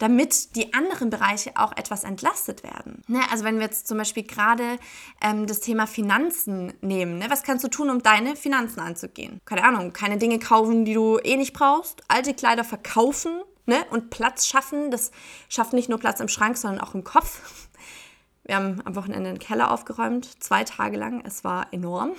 damit 0.00 0.56
die 0.56 0.72
anderen 0.72 1.10
Bereiche 1.10 1.52
auch 1.56 1.76
etwas 1.76 2.04
entlastet 2.04 2.62
werden. 2.62 3.02
Ne? 3.06 3.20
Also 3.30 3.44
wenn 3.44 3.56
wir 3.56 3.64
jetzt 3.64 3.86
zum 3.86 3.98
Beispiel 3.98 4.22
gerade 4.22 4.78
ähm, 5.20 5.46
das 5.46 5.60
Thema 5.60 5.86
Finanzen 5.86 6.72
nehmen, 6.80 7.18
ne? 7.18 7.26
was 7.28 7.42
kannst 7.42 7.64
du 7.64 7.68
tun, 7.68 7.90
um 7.90 8.02
deine 8.02 8.34
Finanzen 8.34 8.80
anzugehen? 8.80 9.40
Keine 9.44 9.62
Ahnung, 9.62 9.92
keine 9.92 10.16
Dinge 10.16 10.38
kaufen, 10.38 10.86
die 10.86 10.94
du 10.94 11.18
eh 11.18 11.36
nicht 11.36 11.52
brauchst, 11.52 12.02
alte 12.08 12.32
Kleider 12.32 12.64
verkaufen 12.64 13.42
ne? 13.66 13.84
und 13.90 14.08
Platz 14.08 14.46
schaffen. 14.46 14.90
Das 14.90 15.10
schafft 15.50 15.74
nicht 15.74 15.90
nur 15.90 15.98
Platz 15.98 16.18
im 16.20 16.28
Schrank, 16.28 16.56
sondern 16.56 16.80
auch 16.80 16.94
im 16.94 17.04
Kopf. 17.04 17.68
Wir 18.44 18.56
haben 18.56 18.80
am 18.86 18.96
Wochenende 18.96 19.30
den 19.30 19.38
Keller 19.38 19.70
aufgeräumt, 19.70 20.42
zwei 20.42 20.64
Tage 20.64 20.96
lang. 20.96 21.22
Es 21.26 21.44
war 21.44 21.72
enorm. 21.74 22.12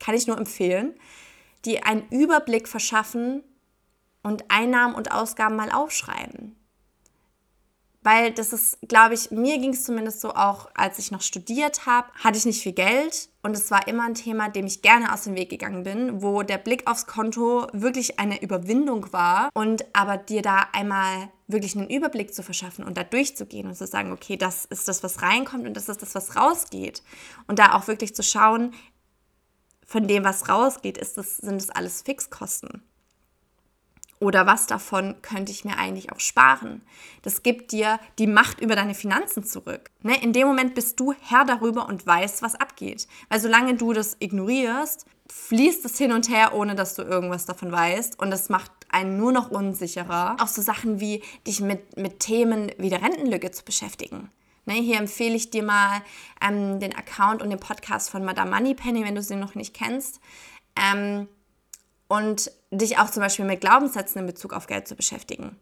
Kann 0.00 0.14
ich 0.14 0.26
nur 0.26 0.38
empfehlen. 0.38 0.94
Die 1.66 1.82
einen 1.82 2.08
Überblick 2.08 2.66
verschaffen 2.66 3.44
und 4.22 4.50
Einnahmen 4.50 4.94
und 4.94 5.12
Ausgaben 5.12 5.54
mal 5.54 5.70
aufschreiben 5.70 6.56
weil 8.06 8.30
das 8.30 8.52
ist, 8.52 8.78
glaube 8.86 9.14
ich, 9.14 9.32
mir 9.32 9.58
ging 9.58 9.72
es 9.72 9.82
zumindest 9.82 10.20
so 10.20 10.32
auch, 10.32 10.70
als 10.74 11.00
ich 11.00 11.10
noch 11.10 11.22
studiert 11.22 11.86
habe, 11.86 12.06
hatte 12.14 12.38
ich 12.38 12.46
nicht 12.46 12.62
viel 12.62 12.72
Geld 12.72 13.28
und 13.42 13.56
es 13.56 13.68
war 13.72 13.88
immer 13.88 14.04
ein 14.04 14.14
Thema, 14.14 14.48
dem 14.48 14.64
ich 14.64 14.80
gerne 14.80 15.12
aus 15.12 15.24
dem 15.24 15.34
Weg 15.34 15.50
gegangen 15.50 15.82
bin, 15.82 16.22
wo 16.22 16.44
der 16.44 16.58
Blick 16.58 16.88
aufs 16.88 17.08
Konto 17.08 17.66
wirklich 17.72 18.20
eine 18.20 18.40
Überwindung 18.40 19.12
war 19.12 19.48
und 19.54 19.84
aber 19.92 20.18
dir 20.18 20.40
da 20.40 20.68
einmal 20.72 21.30
wirklich 21.48 21.76
einen 21.76 21.90
Überblick 21.90 22.32
zu 22.32 22.44
verschaffen 22.44 22.84
und 22.84 22.96
da 22.96 23.02
durchzugehen 23.02 23.66
und 23.66 23.74
zu 23.74 23.88
sagen, 23.88 24.12
okay, 24.12 24.36
das 24.36 24.66
ist 24.66 24.86
das, 24.86 25.02
was 25.02 25.22
reinkommt 25.22 25.66
und 25.66 25.74
das 25.74 25.88
ist 25.88 26.00
das, 26.00 26.14
was 26.14 26.36
rausgeht 26.36 27.02
und 27.48 27.58
da 27.58 27.74
auch 27.74 27.88
wirklich 27.88 28.14
zu 28.14 28.22
schauen, 28.22 28.72
von 29.84 30.06
dem, 30.06 30.22
was 30.22 30.48
rausgeht, 30.48 30.96
ist 30.96 31.18
das, 31.18 31.38
sind 31.38 31.60
das 31.60 31.70
alles 31.70 32.02
Fixkosten. 32.02 32.84
Oder 34.18 34.46
was 34.46 34.66
davon 34.66 35.16
könnte 35.20 35.52
ich 35.52 35.64
mir 35.64 35.76
eigentlich 35.78 36.10
auch 36.10 36.20
sparen? 36.20 36.80
Das 37.22 37.42
gibt 37.42 37.72
dir 37.72 38.00
die 38.18 38.26
Macht 38.26 38.60
über 38.60 38.74
deine 38.74 38.94
Finanzen 38.94 39.44
zurück. 39.44 39.90
Ne? 40.02 40.22
In 40.22 40.32
dem 40.32 40.46
Moment 40.46 40.74
bist 40.74 40.98
du 40.98 41.12
Herr 41.20 41.44
darüber 41.44 41.86
und 41.86 42.06
weißt, 42.06 42.40
was 42.40 42.54
abgeht. 42.54 43.08
Weil 43.28 43.40
solange 43.40 43.74
du 43.74 43.92
das 43.92 44.16
ignorierst, 44.18 45.06
fließt 45.30 45.84
es 45.84 45.98
hin 45.98 46.12
und 46.12 46.30
her, 46.30 46.54
ohne 46.54 46.74
dass 46.74 46.94
du 46.94 47.02
irgendwas 47.02 47.44
davon 47.44 47.70
weißt. 47.70 48.18
Und 48.18 48.30
das 48.30 48.48
macht 48.48 48.70
einen 48.88 49.18
nur 49.18 49.32
noch 49.32 49.50
unsicherer. 49.50 50.36
Auch 50.40 50.48
so 50.48 50.62
Sachen 50.62 50.98
wie 51.00 51.22
dich 51.46 51.60
mit, 51.60 51.98
mit 51.98 52.20
Themen 52.20 52.70
wie 52.78 52.90
der 52.90 53.02
Rentenlücke 53.02 53.50
zu 53.50 53.64
beschäftigen. 53.64 54.30
Ne, 54.64 54.74
hier 54.74 54.98
empfehle 54.98 55.36
ich 55.36 55.50
dir 55.50 55.62
mal 55.62 56.02
ähm, 56.40 56.80
den 56.80 56.94
Account 56.94 57.40
und 57.40 57.50
den 57.50 57.60
Podcast 57.60 58.10
von 58.10 58.24
Madame 58.24 58.50
Moneypenny, 58.50 59.04
wenn 59.04 59.14
du 59.14 59.22
sie 59.22 59.36
noch 59.36 59.54
nicht 59.54 59.74
kennst. 59.74 60.20
Ähm, 60.74 61.28
und 62.08 62.50
dich 62.76 62.98
auch 62.98 63.10
zum 63.10 63.22
Beispiel 63.22 63.44
mit 63.44 63.60
Glaubenssätzen 63.60 64.20
in 64.20 64.26
Bezug 64.26 64.52
auf 64.52 64.66
Geld 64.66 64.88
zu 64.88 64.96
beschäftigen. 64.96 65.56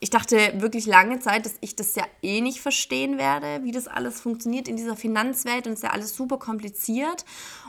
Ich 0.00 0.10
dachte 0.10 0.36
wirklich 0.60 0.86
lange 0.86 1.20
Zeit, 1.20 1.44
dass 1.44 1.54
ich 1.60 1.76
das 1.76 1.94
ja 1.94 2.04
eh 2.22 2.40
nicht 2.40 2.60
verstehen 2.60 3.18
werde, 3.18 3.62
wie 3.64 3.70
das 3.70 3.86
alles 3.86 4.20
funktioniert 4.20 4.66
in 4.66 4.76
dieser 4.76 4.96
Finanzwelt 4.96 5.66
und 5.66 5.74
es 5.74 5.80
ist 5.80 5.84
ja 5.84 5.90
alles 5.90 6.16
super 6.16 6.38
kompliziert. 6.38 7.24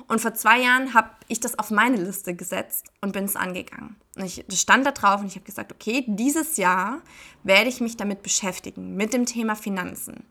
Und 0.07 0.21
vor 0.21 0.33
zwei 0.33 0.61
Jahren 0.61 0.93
habe 0.93 1.09
ich 1.27 1.39
das 1.39 1.59
auf 1.59 1.71
meine 1.71 1.97
Liste 1.97 2.33
gesetzt 2.33 2.87
und 3.01 3.11
bin 3.11 3.25
es 3.25 3.35
angegangen. 3.35 3.97
Und 4.15 4.25
ich 4.25 4.45
stand 4.59 4.85
da 4.85 4.91
drauf 4.91 5.21
und 5.21 5.27
ich 5.27 5.35
habe 5.35 5.45
gesagt, 5.45 5.73
okay, 5.73 6.05
dieses 6.07 6.55
Jahr 6.57 7.01
werde 7.43 7.69
ich 7.69 7.81
mich 7.81 7.97
damit 7.97 8.23
beschäftigen, 8.23 8.95
mit 8.95 9.13
dem 9.13 9.25
Thema 9.25 9.55
Finanzen, 9.55 10.23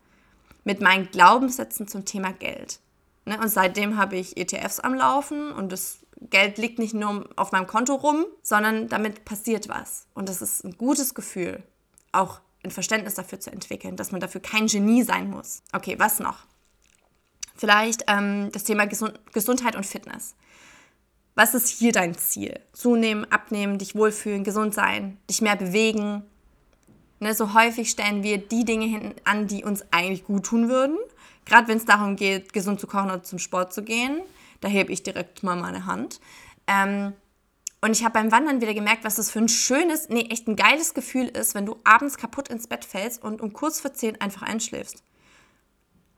mit 0.64 0.80
meinen 0.80 1.10
Glaubenssätzen 1.10 1.86
zum 1.86 2.06
Thema 2.06 2.32
Geld. 2.32 2.80
Ne, 3.26 3.38
und 3.40 3.48
seitdem 3.48 3.96
habe 3.96 4.16
ich 4.16 4.36
ETFs 4.36 4.80
am 4.80 4.94
Laufen 4.94 5.50
und 5.52 5.72
das 5.72 6.00
Geld 6.30 6.58
liegt 6.58 6.78
nicht 6.78 6.94
nur 6.94 7.28
auf 7.36 7.52
meinem 7.52 7.66
Konto 7.66 7.94
rum, 7.94 8.26
sondern 8.42 8.88
damit 8.88 9.24
passiert 9.24 9.68
was. 9.68 10.06
Und 10.14 10.28
das 10.28 10.42
ist 10.42 10.64
ein 10.64 10.76
gutes 10.76 11.14
Gefühl, 11.14 11.62
auch 12.12 12.40
ein 12.62 12.70
Verständnis 12.70 13.14
dafür 13.14 13.40
zu 13.40 13.50
entwickeln, 13.50 13.96
dass 13.96 14.12
man 14.12 14.20
dafür 14.20 14.40
kein 14.40 14.66
Genie 14.66 15.02
sein 15.02 15.30
muss. 15.30 15.62
Okay, 15.72 15.96
was 15.98 16.18
noch? 16.18 16.44
Vielleicht 17.56 18.04
ähm, 18.08 18.50
das 18.52 18.64
Thema 18.64 18.86
Gesund 18.86 19.18
Gesundheit 19.32 19.76
und 19.76 19.86
Fitness. 19.86 20.34
Was 21.34 21.54
ist 21.54 21.68
hier 21.68 21.92
dein 21.92 22.16
Ziel? 22.16 22.60
Zunehmen, 22.72 23.30
abnehmen, 23.30 23.78
dich 23.78 23.94
wohlfühlen, 23.94 24.44
gesund 24.44 24.72
sein, 24.72 25.18
dich 25.28 25.40
mehr 25.40 25.56
bewegen. 25.56 26.22
Ne, 27.20 27.34
so 27.34 27.54
häufig 27.54 27.90
stellen 27.90 28.22
wir 28.22 28.38
die 28.38 28.64
Dinge 28.64 28.86
hin 28.86 29.14
an, 29.24 29.46
die 29.46 29.64
uns 29.64 29.84
eigentlich 29.90 30.24
gut 30.24 30.46
tun 30.46 30.68
würden. 30.68 30.96
Gerade 31.44 31.68
wenn 31.68 31.78
es 31.78 31.84
darum 31.84 32.16
geht, 32.16 32.52
gesund 32.52 32.80
zu 32.80 32.86
kochen 32.86 33.10
oder 33.10 33.22
zum 33.22 33.38
Sport 33.38 33.72
zu 33.72 33.82
gehen. 33.82 34.20
Da 34.60 34.68
hebe 34.68 34.92
ich 34.92 35.02
direkt 35.02 35.42
mal 35.42 35.56
meine 35.56 35.86
Hand. 35.86 36.20
Ähm, 36.66 37.12
und 37.82 37.92
ich 37.92 38.02
habe 38.02 38.14
beim 38.14 38.32
Wandern 38.32 38.62
wieder 38.62 38.72
gemerkt, 38.72 39.04
was 39.04 39.16
das 39.16 39.30
für 39.30 39.40
ein 39.40 39.48
schönes, 39.48 40.08
nee, 40.08 40.28
echt 40.30 40.48
ein 40.48 40.56
geiles 40.56 40.94
Gefühl 40.94 41.26
ist, 41.26 41.54
wenn 41.54 41.66
du 41.66 41.76
abends 41.84 42.16
kaputt 42.16 42.48
ins 42.48 42.66
Bett 42.66 42.82
fällst 42.82 43.22
und 43.22 43.42
um 43.42 43.52
kurz 43.52 43.80
vor 43.80 43.92
zehn 43.92 44.18
einfach 44.22 44.40
einschläfst. 44.40 45.02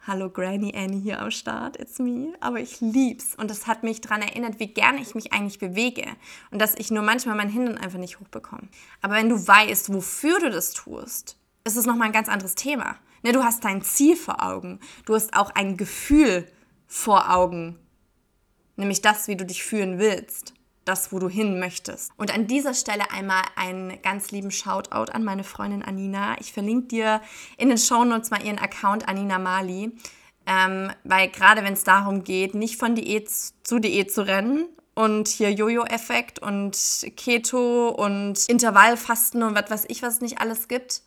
Hallo 0.07 0.31
Granny 0.31 0.73
Annie 0.77 1.01
hier 1.01 1.21
am 1.21 1.33
Start, 1.33 1.81
it's 1.81 1.99
me. 1.99 2.35
Aber 2.39 2.61
ich 2.61 2.81
lieb's 2.81 3.35
und 3.35 3.51
das 3.51 3.67
hat 3.67 3.83
mich 3.83 4.01
daran 4.01 4.23
erinnert, 4.23 4.61
wie 4.61 4.69
gerne 4.69 5.01
ich 5.03 5.17
mich 5.17 5.33
eigentlich 5.33 5.59
bewege 5.59 6.07
und 6.53 6.61
dass 6.61 6.77
ich 6.77 6.93
nur 6.93 7.03
manchmal 7.03 7.35
mein 7.35 7.49
Hintern 7.49 7.79
einfach 7.79 7.99
nicht 7.99 8.21
hochbekomme. 8.21 8.69
Aber 9.03 9.15
wenn 9.15 9.29
du 9.29 9.49
weißt, 9.49 9.93
wofür 9.93 10.39
du 10.39 10.51
das 10.51 10.71
tust, 10.75 11.37
ist 11.67 11.77
es 11.77 11.85
nochmal 11.85 12.09
ein 12.09 12.13
ganz 12.13 12.29
anderes 12.29 12.55
Thema. 12.55 12.97
Ne, 13.23 13.33
du 13.33 13.43
hast 13.43 13.65
dein 13.65 13.83
Ziel 13.83 14.17
vor 14.17 14.43
Augen, 14.43 14.79
du 15.05 15.15
hast 15.15 15.35
auch 15.37 15.51
ein 15.51 15.77
Gefühl 15.77 16.47
vor 16.87 17.35
Augen, 17.35 17.79
nämlich 18.77 19.03
das, 19.03 19.27
wie 19.27 19.37
du 19.37 19.45
dich 19.45 19.65
fühlen 19.65 19.99
willst, 19.99 20.55
das, 20.85 21.13
wo 21.13 21.19
du 21.19 21.29
hin 21.29 21.59
möchtest. 21.59 22.13
Und 22.17 22.33
an 22.33 22.47
dieser 22.47 22.73
Stelle 22.73 23.11
einmal 23.11 23.43
einen 23.57 24.01
ganz 24.03 24.31
lieben 24.31 24.53
Shoutout 24.53 25.11
an 25.13 25.25
meine 25.25 25.43
Freundin 25.43 25.83
Anina. 25.83 26.37
Ich 26.41 26.53
verlinke 26.53 26.87
dir 26.87 27.21
in 27.57 27.69
den 27.69 27.79
Shownotes 27.79 28.31
mal 28.31 28.45
ihren 28.45 28.59
Account 28.59 29.09
Anina 29.09 29.41
Mali, 29.41 29.91
ähm, 30.47 30.93
weil 31.03 31.29
gerade 31.29 31.65
wenn 31.65 31.73
es 31.73 31.83
darum 31.83 32.23
geht, 32.23 32.55
nicht 32.55 32.79
von 32.79 32.95
Diät 32.95 33.29
zu 33.29 33.81
Diät 33.81 34.13
zu 34.13 34.25
rennen 34.25 34.69
und 34.95 35.27
hier 35.27 35.53
Jojo-Effekt 35.53 36.39
und 36.39 36.79
Keto 37.17 37.89
und 37.89 38.49
Intervallfasten 38.49 39.43
und 39.43 39.57
was 39.57 39.69
weiß 39.69 39.85
ich, 39.89 40.03
was 40.03 40.15
es 40.15 40.21
nicht 40.21 40.41
alles 40.41 40.69
gibt, 40.69 41.03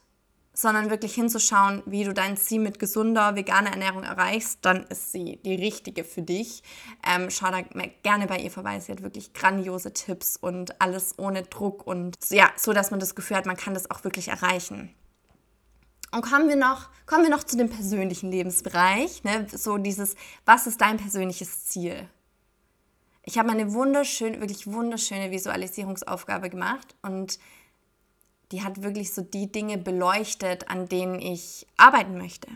sondern 0.60 0.90
wirklich 0.90 1.14
hinzuschauen, 1.16 1.82
wie 1.86 2.04
du 2.04 2.14
dein 2.14 2.38
Ziel 2.38 2.60
mit 2.60 2.80
gesunder, 2.80 3.36
veganer 3.36 3.72
Ernährung 3.72 4.04
erreichst, 4.04 4.60
dann 4.62 4.84
ist 4.88 5.12
sie 5.12 5.40
die 5.44 5.56
richtige 5.56 6.04
für 6.04 6.22
dich. 6.22 6.64
Ähm, 7.08 7.30
schau 7.30 7.50
da 7.52 7.62
gerne 8.04 8.28
bei 8.28 8.38
ihr 8.38 8.52
vorbei. 8.52 8.80
Sie 8.80 8.92
hat 8.92 9.02
wirklich 9.02 9.34
grandiose 9.34 9.94
Tipps 9.94 10.38
und 10.38 10.82
alles 10.82 11.18
ohne 11.18 11.44
Druck 11.44 11.88
und 11.88 12.18
ja, 12.30 12.52
so, 12.58 12.74
dass 12.74 12.92
man 12.92 13.00
das 13.00 13.16
Gefühl 13.16 13.38
hat, 13.38 13.46
man 13.46 13.58
kann 13.58 13.74
das 13.74 13.90
auch 13.90 14.04
wirklich 14.04 14.28
erreichen. 14.28 14.94
Und 16.12 16.22
kommen 16.22 16.50
wir 16.50 16.56
noch, 16.56 16.90
kommen 17.06 17.24
wir 17.24 17.30
noch 17.30 17.44
zu 17.44 17.56
dem 17.56 17.70
persönlichen 17.70 18.32
Lebensbereich, 18.32 19.24
ne? 19.24 19.46
so 19.52 19.78
dieses, 19.78 20.16
was 20.46 20.66
ist 20.66 20.82
dein 20.82 20.98
persönliches 20.98 21.66
Ziel? 21.66 22.10
Ich 23.24 23.38
habe 23.38 23.50
eine 23.50 23.74
wunderschöne, 23.74 24.40
wirklich 24.40 24.66
wunderschöne 24.66 25.30
Visualisierungsaufgabe 25.30 26.50
gemacht 26.50 26.96
und 27.04 27.38
die 28.52 28.64
hat 28.64 28.82
wirklich 28.82 29.14
so 29.14 29.22
die 29.22 29.52
Dinge 29.52 29.78
beleuchtet, 29.78 30.70
an 30.70 30.88
denen 30.88 31.20
ich 31.20 31.68
arbeiten 31.78 32.18
möchte. 32.18 32.48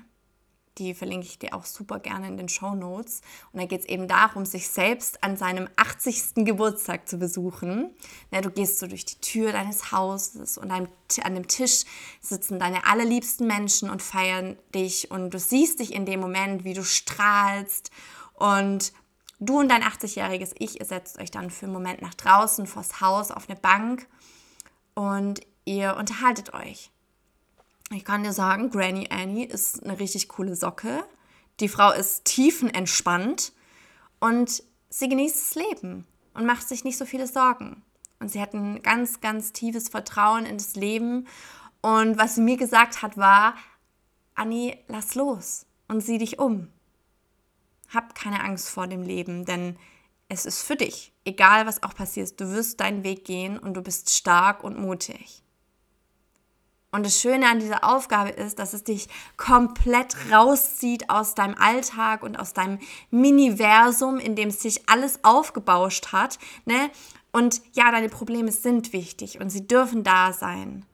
Die 0.80 0.96
verlinke 0.96 1.28
ich 1.28 1.38
dir 1.38 1.54
auch 1.54 1.66
super 1.66 2.00
gerne 2.00 2.28
in 2.28 2.36
den 2.36 2.50
Show 2.50 2.74
Notes. 2.74 3.22
Und 3.52 3.62
da 3.62 3.68
geht 3.68 3.82
es 3.82 3.86
eben 3.86 4.08
darum, 4.08 4.44
sich 4.44 4.68
selbst 4.68 5.24
an 5.24 5.38
seinem 5.38 5.70
80. 5.76 6.46
Geburtstag 6.46 7.08
zu 7.08 7.20
besuchen. 7.20 7.92
Ja, 8.32 8.42
du 8.42 8.50
gehst 8.50 8.80
so 8.80 8.88
durch 8.88 9.06
die 9.06 9.20
Tür 9.22 9.52
deines 9.52 9.92
Hauses 9.92 10.58
und 10.58 10.72
an 10.72 10.88
dem 11.36 11.48
Tisch 11.48 11.84
sitzen 12.22 12.58
deine 12.58 12.88
allerliebsten 12.88 13.46
Menschen 13.46 13.92
und 13.92 14.02
feiern 14.02 14.58
dich. 14.74 15.12
Und 15.12 15.32
du 15.32 15.38
siehst 15.38 15.80
dich 15.80 15.94
in 15.94 16.08
dem 16.08 16.20
Moment, 16.20 16.64
wie 16.64 16.74
du 16.74 16.84
strahlst. 16.84 17.92
Und 18.34 18.94
du 19.40 19.60
und 19.60 19.70
dein 19.70 19.84
80-jähriges 19.84 20.56
Ich, 20.58 20.80
ihr 20.80 20.88
setzt 20.88 21.20
euch 21.20 21.30
dann 21.30 21.52
für 21.52 21.68
einen 21.68 21.74
Moment 21.74 22.02
nach 22.02 22.16
draußen 22.16 22.66
vors 22.66 23.00
Haus 23.00 23.30
auf 23.30 23.48
eine 23.48 23.60
Bank 23.60 24.08
und 24.96 25.42
ihr 25.66 25.96
unterhaltet 25.98 26.54
euch. 26.54 26.92
Ich 27.92 28.06
kann 28.06 28.24
dir 28.24 28.34
sagen, 28.34 28.70
Granny 28.70 29.08
Annie 29.10 29.46
ist 29.46 29.84
eine 29.84 30.00
richtig 30.00 30.28
coole 30.30 30.56
Socke. 30.56 31.04
Die 31.60 31.70
Frau 31.70 31.92
ist 31.92 32.26
tiefenentspannt 32.26 33.54
und 34.20 34.64
sie 34.90 35.10
genießt 35.10 35.36
das 35.36 35.56
Leben 35.56 36.08
und 36.34 36.46
macht 36.46 36.68
sich 36.68 36.84
nicht 36.84 36.98
so 36.98 37.06
viele 37.06 37.28
Sorgen. 37.28 37.84
Und 38.20 38.30
sie 38.30 38.42
hat 38.42 38.54
ein 38.54 38.82
ganz, 38.82 39.22
ganz 39.22 39.52
tiefes 39.52 39.90
Vertrauen 39.90 40.46
in 40.46 40.58
das 40.58 40.76
Leben. 40.76 41.28
Und 41.82 42.18
was 42.18 42.36
sie 42.36 42.42
mir 42.42 42.58
gesagt 42.58 43.02
hat, 43.02 43.18
war, 43.18 43.56
Annie, 44.34 44.78
lass 44.88 45.16
los 45.16 45.66
und 45.88 46.02
sieh 46.02 46.18
dich 46.18 46.40
um. 46.40 46.70
Hab 47.94 48.16
keine 48.16 48.44
Angst 48.44 48.70
vor 48.70 48.88
dem 48.88 49.04
Leben, 49.04 49.46
denn 49.46 49.78
es 50.30 50.46
ist 50.46 50.64
für 50.64 50.76
dich. 50.76 51.12
Egal 51.26 51.68
was 51.68 51.84
auch 51.84 51.94
passiert, 51.94 52.40
du 52.40 52.50
wirst 52.50 52.80
deinen 52.80 53.04
Weg 53.04 53.26
gehen 53.26 53.60
und 53.60 53.76
du 53.76 53.82
bist 53.82 54.10
stark 54.10 54.64
und 54.64 54.80
mutig. 54.80 55.43
Und 56.94 57.08
das 57.08 57.20
Schöne 57.20 57.50
an 57.50 57.60
dieser 57.60 57.84
Aufgabe 57.84 58.30
ist, 58.30 58.60
dass 58.60 58.74
es 58.74 58.84
dich 58.84 59.08
komplett 59.36 60.16
rauszieht 60.32 61.10
aus 61.10 61.34
deinem 61.34 61.56
Alltag 61.58 62.22
und 62.22 62.40
aus 62.40 62.54
deinem 62.54 62.78
Miniversum, 63.10 64.20
in 64.20 64.36
dem 64.36 64.52
sich 64.52 64.88
alles 64.88 65.24
aufgebauscht 65.24 66.12
hat. 66.12 66.38
Ne? 66.66 66.92
Und 67.32 67.64
ja, 67.74 67.92
deine 67.92 68.10
Probleme 68.10 68.52
sind 68.52 68.94
wichtig 68.94 69.42
und 69.42 69.50
sie 69.50 69.66
dürfen 69.66 70.04
da 70.04 70.34
sein. 70.34 70.86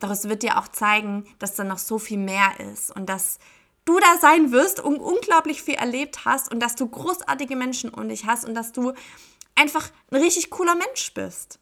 Doch 0.00 0.10
es 0.10 0.28
wird 0.28 0.42
dir 0.42 0.58
auch 0.58 0.66
zeigen, 0.66 1.24
dass 1.38 1.54
da 1.54 1.62
noch 1.62 1.78
so 1.78 2.00
viel 2.00 2.18
mehr 2.18 2.58
ist 2.72 2.90
und 2.90 3.08
dass 3.08 3.38
du 3.84 4.00
da 4.00 4.18
sein 4.20 4.50
wirst 4.50 4.80
und 4.80 4.98
unglaublich 4.98 5.62
viel 5.62 5.74
erlebt 5.74 6.24
hast 6.24 6.50
und 6.50 6.58
dass 6.58 6.74
du 6.74 6.88
großartige 6.88 7.54
Menschen 7.54 7.90
um 7.90 8.08
dich 8.08 8.26
hast 8.26 8.44
und 8.44 8.56
dass 8.56 8.72
du 8.72 8.92
einfach 9.54 9.88
ein 10.10 10.20
richtig 10.20 10.50
cooler 10.50 10.74
Mensch 10.74 11.14
bist. 11.14 11.60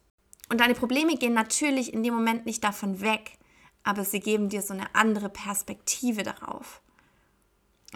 Und 0.49 0.61
deine 0.61 0.73
Probleme 0.73 1.15
gehen 1.15 1.35
natürlich 1.35 1.93
in 1.93 2.01
dem 2.01 2.15
Moment 2.15 2.47
nicht 2.47 2.63
davon 2.63 3.01
weg 3.01 3.37
aber 3.87 4.03
sie 4.03 4.19
geben 4.19 4.49
dir 4.49 4.61
so 4.61 4.73
eine 4.73 4.93
andere 4.93 5.29
Perspektive 5.29 6.23
darauf. 6.23 6.81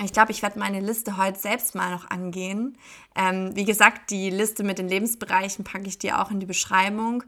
Ich 0.02 0.14
glaube, 0.14 0.32
ich 0.32 0.42
werde 0.42 0.58
meine 0.58 0.80
Liste 0.80 1.18
heute 1.18 1.38
selbst 1.38 1.76
mal 1.76 1.92
noch 1.92 2.10
angehen. 2.10 2.78
Ähm, 3.14 3.54
wie 3.56 3.66
gesagt, 3.66 4.10
die 4.10 4.30
Liste 4.30 4.64
mit 4.64 4.80
den 4.80 4.88
Lebensbereichen 4.88 5.66
packe 5.66 5.88
ich 5.88 6.00
dir 6.00 6.22
auch 6.22 6.32
in 6.32 6.40
die 6.40 6.46
Beschreibung. 6.46 7.26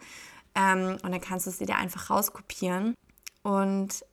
Ähm, 0.55 0.98
und 1.03 1.12
dann 1.12 1.20
kannst 1.20 1.46
du 1.46 1.51
sie 1.51 1.65
dir 1.65 1.75
einfach 1.75 2.10
rauskopieren. 2.10 2.96
Und 3.41 4.05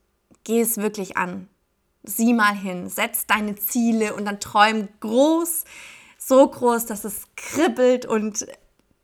geh 0.43 0.61
es 0.61 0.79
wirklich 0.79 1.17
an. 1.17 1.49
Sieh 2.03 2.35
mal 2.35 2.57
hin, 2.57 2.89
setz 2.89 3.27
deine 3.27 3.55
Ziele 3.55 4.15
und 4.15 4.25
dann 4.25 4.41
träum 4.41 4.89
groß, 4.99 5.65
so 6.19 6.49
groß, 6.49 6.87
dass 6.87 7.05
es 7.05 7.23
kribbelt 7.37 8.05
und 8.05 8.49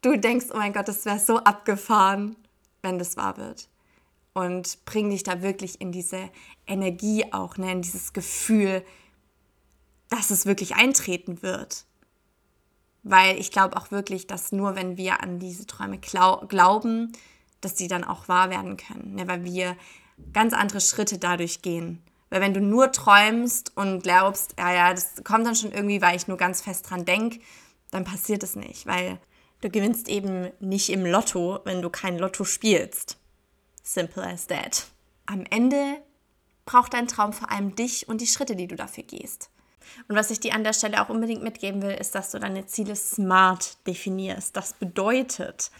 du 0.03 0.19
denkst, 0.19 0.47
oh 0.53 0.57
mein 0.57 0.73
Gott, 0.73 0.89
das 0.89 1.05
wäre 1.05 1.21
so 1.21 1.39
abgefahren, 1.39 2.35
wenn 2.83 2.99
das 2.99 3.17
wahr 3.17 3.37
wird 3.37 3.69
und 4.37 4.85
bring 4.85 5.09
dich 5.09 5.23
da 5.23 5.41
wirklich 5.41 5.81
in 5.81 5.93
diese 5.93 6.29
Energie 6.67 7.25
auch, 7.33 7.57
ne, 7.57 7.73
in 7.73 7.81
dieses 7.81 8.13
Gefühl, 8.13 8.85
dass 10.11 10.29
es 10.29 10.45
wirklich 10.45 10.75
eintreten 10.75 11.41
wird. 11.41 11.87
Weil 13.03 13.39
ich 13.39 13.51
glaube 13.51 13.79
auch 13.79 13.91
wirklich, 13.91 14.27
dass 14.27 14.53
nur 14.53 14.77
wenn 14.77 14.99
wir 14.99 15.23
an 15.23 15.39
diese 15.39 15.67
Träume 15.67 15.99
glauben, 15.99 17.13
dass 17.63 17.77
die 17.77 17.89
dann 17.89 18.05
auch 18.05 18.29
wahr 18.29 18.51
werden 18.51 18.77
können. 18.77 19.15
Ne? 19.15 19.27
Weil 19.27 19.45
wir 19.45 19.75
ganz 20.35 20.53
andere 20.53 20.83
Schritte 20.83 21.17
dadurch 21.17 21.63
gehen. 21.63 22.03
Weil 22.29 22.43
wenn 22.43 22.53
du 22.53 22.61
nur 22.61 22.93
träumst 22.93 23.75
und 23.75 24.03
glaubst, 24.03 24.55
ja, 24.59 24.75
ja, 24.75 24.93
das 24.93 25.25
kommt 25.25 25.47
dann 25.47 25.57
schon 25.57 25.73
irgendwie, 25.73 26.03
weil 26.03 26.17
ich 26.17 26.29
nur 26.29 26.37
ganz 26.37 26.61
fest 26.61 26.91
dran 26.91 27.07
denke, 27.07 27.41
dann 27.91 28.05
passiert 28.05 28.43
es 28.43 28.55
nicht. 28.55 28.85
Weil 28.85 29.19
du 29.63 29.71
gewinnst 29.71 30.09
eben 30.09 30.51
nicht 30.61 30.91
im 30.91 31.07
Lotto, 31.07 31.61
wenn 31.65 31.81
du 31.81 31.89
kein 31.89 32.19
Lotto 32.19 32.45
spielst. 32.45 33.17
Simple 33.87 34.25
as 34.25 34.49
that. 34.49 34.87
Am 35.27 35.45
Ende 35.49 36.03
braucht 36.65 36.93
dein 36.93 37.07
Traum 37.07 37.33
vor 37.33 37.53
allem 37.53 37.77
dich 37.77 38.09
und 38.09 38.21
die 38.21 38.27
Schritte, 38.27 38.57
die 38.57 38.67
du 38.67 38.75
dafür 38.75 39.05
gehst. 39.05 39.49
Und 40.09 40.17
was 40.17 40.33
ich 40.33 40.41
dir 40.41 40.55
an 40.55 40.65
der 40.65 40.73
Stelle 40.73 41.01
auch 41.01 41.09
unbedingt 41.09 41.45
mitgeben 41.45 41.81
will, 41.83 41.93
ist, 41.93 42.17
dass 42.17 42.33
du 42.33 42.41
deine 42.41 42.67
Ziele 42.67 42.97
smart 42.97 43.79
definierst. 43.87 44.57
Das 44.57 44.73
bedeutet, 44.73 45.71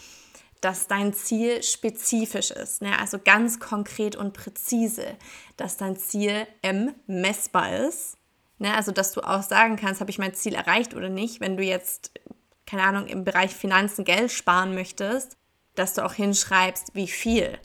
dass 0.61 0.87
dein 0.87 1.15
Ziel 1.15 1.65
spezifisch 1.65 2.53
ist, 2.53 2.81
ne? 2.81 2.97
also 2.97 3.19
ganz 3.19 3.59
konkret 3.59 4.15
und 4.15 4.33
präzise, 4.33 5.17
dass 5.57 5.77
dein 5.77 5.97
Ziel 5.97 6.47
M 6.63 6.95
messbar 7.09 7.77
ist, 7.89 8.17
ne? 8.59 8.73
also 8.75 8.93
dass 8.93 9.13
du 9.13 9.21
auch 9.23 9.43
sagen 9.43 9.75
kannst, 9.75 10.01
habe 10.01 10.13
ich 10.13 10.19
mein 10.19 10.35
Ziel 10.35 10.55
erreicht 10.55 10.95
oder 10.95 11.09
nicht, 11.09 11.41
wenn 11.41 11.57
du 11.57 11.65
jetzt, 11.65 12.13
keine 12.67 12.85
Ahnung, 12.85 13.09
im 13.09 13.25
Bereich 13.25 13.55
Finanzen 13.55 14.05
Geld 14.05 14.31
sparen 14.31 14.75
möchtest, 14.75 15.37
dass 15.75 15.95
du 15.95 16.05
auch 16.05 16.15
hinschreibst, 16.15 16.95
wie 16.95 17.09
viel 17.09 17.59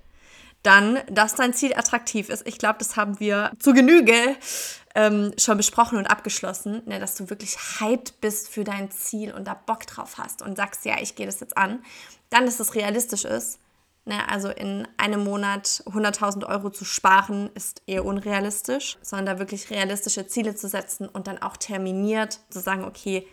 dann, 0.64 1.00
dass 1.10 1.36
dein 1.36 1.54
Ziel 1.54 1.74
attraktiv 1.74 2.30
ist. 2.30 2.48
Ich 2.48 2.58
glaube, 2.58 2.80
das 2.80 2.96
haben 2.96 3.20
wir 3.20 3.52
zu 3.60 3.74
Genüge 3.74 4.36
ähm, 4.94 5.34
schon 5.38 5.58
besprochen 5.58 5.98
und 5.98 6.08
abgeschlossen, 6.08 6.84
ne, 6.86 7.00
dass 7.00 7.16
du 7.16 7.30
wirklich 7.30 7.58
hyped 7.80 8.20
bist 8.22 8.50
für 8.50 8.64
dein 8.64 8.92
Ziel 8.92 9.34
und 9.34 9.46
da 9.46 9.54
Bock 9.54 9.88
drauf 9.88 10.18
hast 10.18 10.42
und 10.42 10.58
sagst, 10.58 10.86
ja, 10.86 10.96
ich 11.02 11.16
gehe 11.16 11.26
das 11.26 11.40
jetzt 11.40 11.58
an. 11.58 11.84
Dann, 12.30 12.46
dass 12.46 12.60
es 12.60 12.76
realistisch 12.76 13.26
ist. 13.26 13.60
Ne, 14.04 14.28
also 14.30 14.50
in 14.50 14.88
einem 14.98 15.24
Monat 15.24 15.84
100.000 15.86 16.48
Euro 16.48 16.72
zu 16.72 16.86
sparen, 16.86 17.52
ist 17.54 17.84
eher 17.86 18.04
unrealistisch, 18.04 18.98
sondern 19.04 19.28
da 19.28 19.40
wirklich 19.40 19.70
realistische 19.70 20.26
Ziele 20.26 20.56
zu 20.56 20.68
setzen 20.68 21.08
und 21.08 21.28
dann 21.28 21.40
auch 21.40 21.56
terminiert 21.56 22.40
zu 22.50 22.60
sagen, 22.60 22.84
okay, 22.84 23.28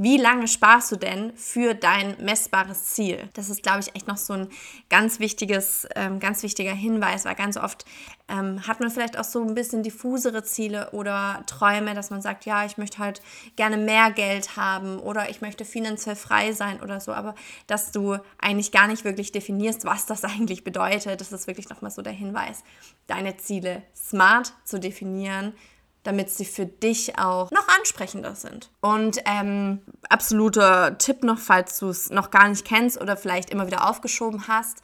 wie 0.00 0.16
lange 0.16 0.46
sparst 0.46 0.92
du 0.92 0.96
denn 0.96 1.36
für 1.36 1.74
dein 1.74 2.16
messbares 2.20 2.86
Ziel? 2.86 3.28
Das 3.34 3.50
ist, 3.50 3.64
glaube 3.64 3.80
ich, 3.80 3.94
echt 3.96 4.06
noch 4.06 4.16
so 4.16 4.32
ein 4.32 4.48
ganz 4.88 5.18
wichtiges, 5.18 5.88
ähm, 5.96 6.20
ganz 6.20 6.44
wichtiger 6.44 6.72
Hinweis, 6.72 7.24
weil 7.24 7.34
ganz 7.34 7.56
oft 7.56 7.84
ähm, 8.28 8.64
hat 8.66 8.78
man 8.78 8.90
vielleicht 8.90 9.18
auch 9.18 9.24
so 9.24 9.42
ein 9.42 9.54
bisschen 9.54 9.82
diffusere 9.82 10.44
Ziele 10.44 10.90
oder 10.92 11.42
Träume, 11.46 11.94
dass 11.94 12.10
man 12.10 12.22
sagt, 12.22 12.44
ja, 12.44 12.64
ich 12.64 12.78
möchte 12.78 12.98
halt 12.98 13.20
gerne 13.56 13.76
mehr 13.76 14.12
Geld 14.12 14.56
haben 14.56 15.00
oder 15.00 15.30
ich 15.30 15.40
möchte 15.40 15.64
finanziell 15.64 16.16
frei 16.16 16.52
sein 16.52 16.80
oder 16.80 17.00
so, 17.00 17.12
aber 17.12 17.34
dass 17.66 17.90
du 17.90 18.18
eigentlich 18.38 18.70
gar 18.70 18.86
nicht 18.86 19.04
wirklich 19.04 19.32
definierst, 19.32 19.84
was 19.84 20.06
das 20.06 20.22
eigentlich 20.24 20.62
bedeutet, 20.62 21.20
das 21.20 21.32
ist 21.32 21.48
wirklich 21.48 21.68
nochmal 21.70 21.90
so 21.90 22.02
der 22.02 22.12
Hinweis, 22.12 22.62
deine 23.08 23.36
Ziele 23.36 23.82
smart 23.96 24.52
zu 24.64 24.78
definieren 24.78 25.54
damit 26.08 26.30
sie 26.30 26.46
für 26.46 26.64
dich 26.64 27.18
auch 27.18 27.50
noch 27.50 27.68
ansprechender 27.78 28.34
sind. 28.34 28.70
Und 28.80 29.18
ähm, 29.26 29.82
absoluter 30.08 30.96
Tipp 30.96 31.22
noch, 31.22 31.38
falls 31.38 31.78
du 31.78 31.90
es 31.90 32.08
noch 32.08 32.30
gar 32.30 32.48
nicht 32.48 32.64
kennst 32.64 32.98
oder 32.98 33.18
vielleicht 33.18 33.50
immer 33.50 33.66
wieder 33.66 33.86
aufgeschoben 33.86 34.48
hast. 34.48 34.78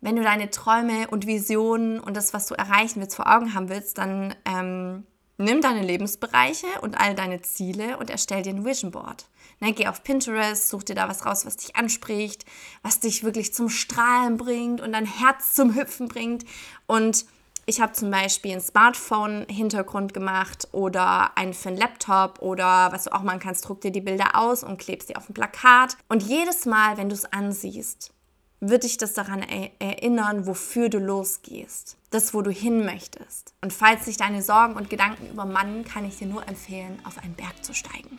Wenn 0.00 0.16
du 0.16 0.24
deine 0.24 0.50
Träume 0.50 1.06
und 1.08 1.28
Visionen 1.28 2.00
und 2.00 2.16
das, 2.16 2.34
was 2.34 2.48
du 2.48 2.54
erreichen 2.54 3.00
willst, 3.00 3.14
vor 3.14 3.32
Augen 3.32 3.54
haben 3.54 3.68
willst, 3.68 3.96
dann 3.96 4.34
ähm, 4.44 5.06
nimm 5.38 5.60
deine 5.60 5.82
Lebensbereiche 5.82 6.66
und 6.80 7.00
all 7.00 7.14
deine 7.14 7.40
Ziele 7.42 7.96
und 7.98 8.10
erstell 8.10 8.42
dir 8.42 8.50
ein 8.50 8.64
Vision 8.64 8.90
Board. 8.90 9.28
Ne, 9.60 9.72
geh 9.72 9.86
auf 9.86 10.02
Pinterest, 10.02 10.68
such 10.68 10.82
dir 10.82 10.96
da 10.96 11.08
was 11.08 11.24
raus, 11.24 11.46
was 11.46 11.58
dich 11.58 11.76
anspricht, 11.76 12.44
was 12.82 12.98
dich 12.98 13.22
wirklich 13.22 13.54
zum 13.54 13.68
Strahlen 13.68 14.36
bringt 14.36 14.80
und 14.80 14.92
dein 14.94 15.06
Herz 15.06 15.54
zum 15.54 15.76
Hüpfen 15.76 16.08
bringt. 16.08 16.44
Und 16.86 17.24
ich 17.66 17.80
habe 17.80 17.92
zum 17.92 18.10
Beispiel 18.10 18.52
einen 18.52 18.60
Smartphone-Hintergrund 18.60 20.12
gemacht 20.12 20.68
oder 20.72 21.36
einen 21.36 21.54
für 21.54 21.70
einen 21.70 21.78
Laptop 21.78 22.40
oder 22.40 22.92
was 22.92 23.04
du 23.04 23.12
auch 23.12 23.22
machen 23.22 23.40
kannst, 23.40 23.66
druck 23.66 23.80
dir 23.80 23.90
die 23.90 24.00
Bilder 24.00 24.36
aus 24.36 24.62
und 24.62 24.78
klebst 24.78 25.08
die 25.08 25.16
auf 25.16 25.28
ein 25.28 25.34
Plakat. 25.34 25.96
Und 26.08 26.22
jedes 26.22 26.66
Mal, 26.66 26.96
wenn 26.96 27.08
du 27.08 27.14
es 27.14 27.24
ansiehst, 27.24 28.12
wird 28.60 28.84
dich 28.84 28.96
das 28.96 29.14
daran 29.14 29.42
erinnern, 29.78 30.46
wofür 30.46 30.88
du 30.88 30.98
losgehst. 30.98 31.96
Das, 32.10 32.32
wo 32.32 32.42
du 32.42 32.50
hin 32.50 32.84
möchtest. 32.84 33.54
Und 33.60 33.72
falls 33.72 34.04
sich 34.04 34.16
deine 34.16 34.42
Sorgen 34.42 34.74
und 34.74 34.88
Gedanken 34.88 35.28
übermannen, 35.30 35.84
kann 35.84 36.04
ich 36.04 36.18
dir 36.18 36.28
nur 36.28 36.46
empfehlen, 36.46 37.00
auf 37.04 37.18
einen 37.18 37.34
Berg 37.34 37.64
zu 37.64 37.74
steigen. 37.74 38.18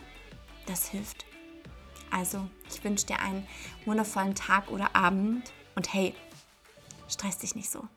Das 0.66 0.90
hilft. 0.90 1.26
Also, 2.12 2.40
ich 2.70 2.84
wünsche 2.84 3.06
dir 3.06 3.20
einen 3.20 3.48
wundervollen 3.86 4.36
Tag 4.36 4.70
oder 4.70 4.96
Abend 4.96 5.52
und 5.76 5.94
hey, 5.94 6.14
stress 7.08 7.38
dich 7.38 7.56
nicht 7.56 7.70
so. 7.70 7.88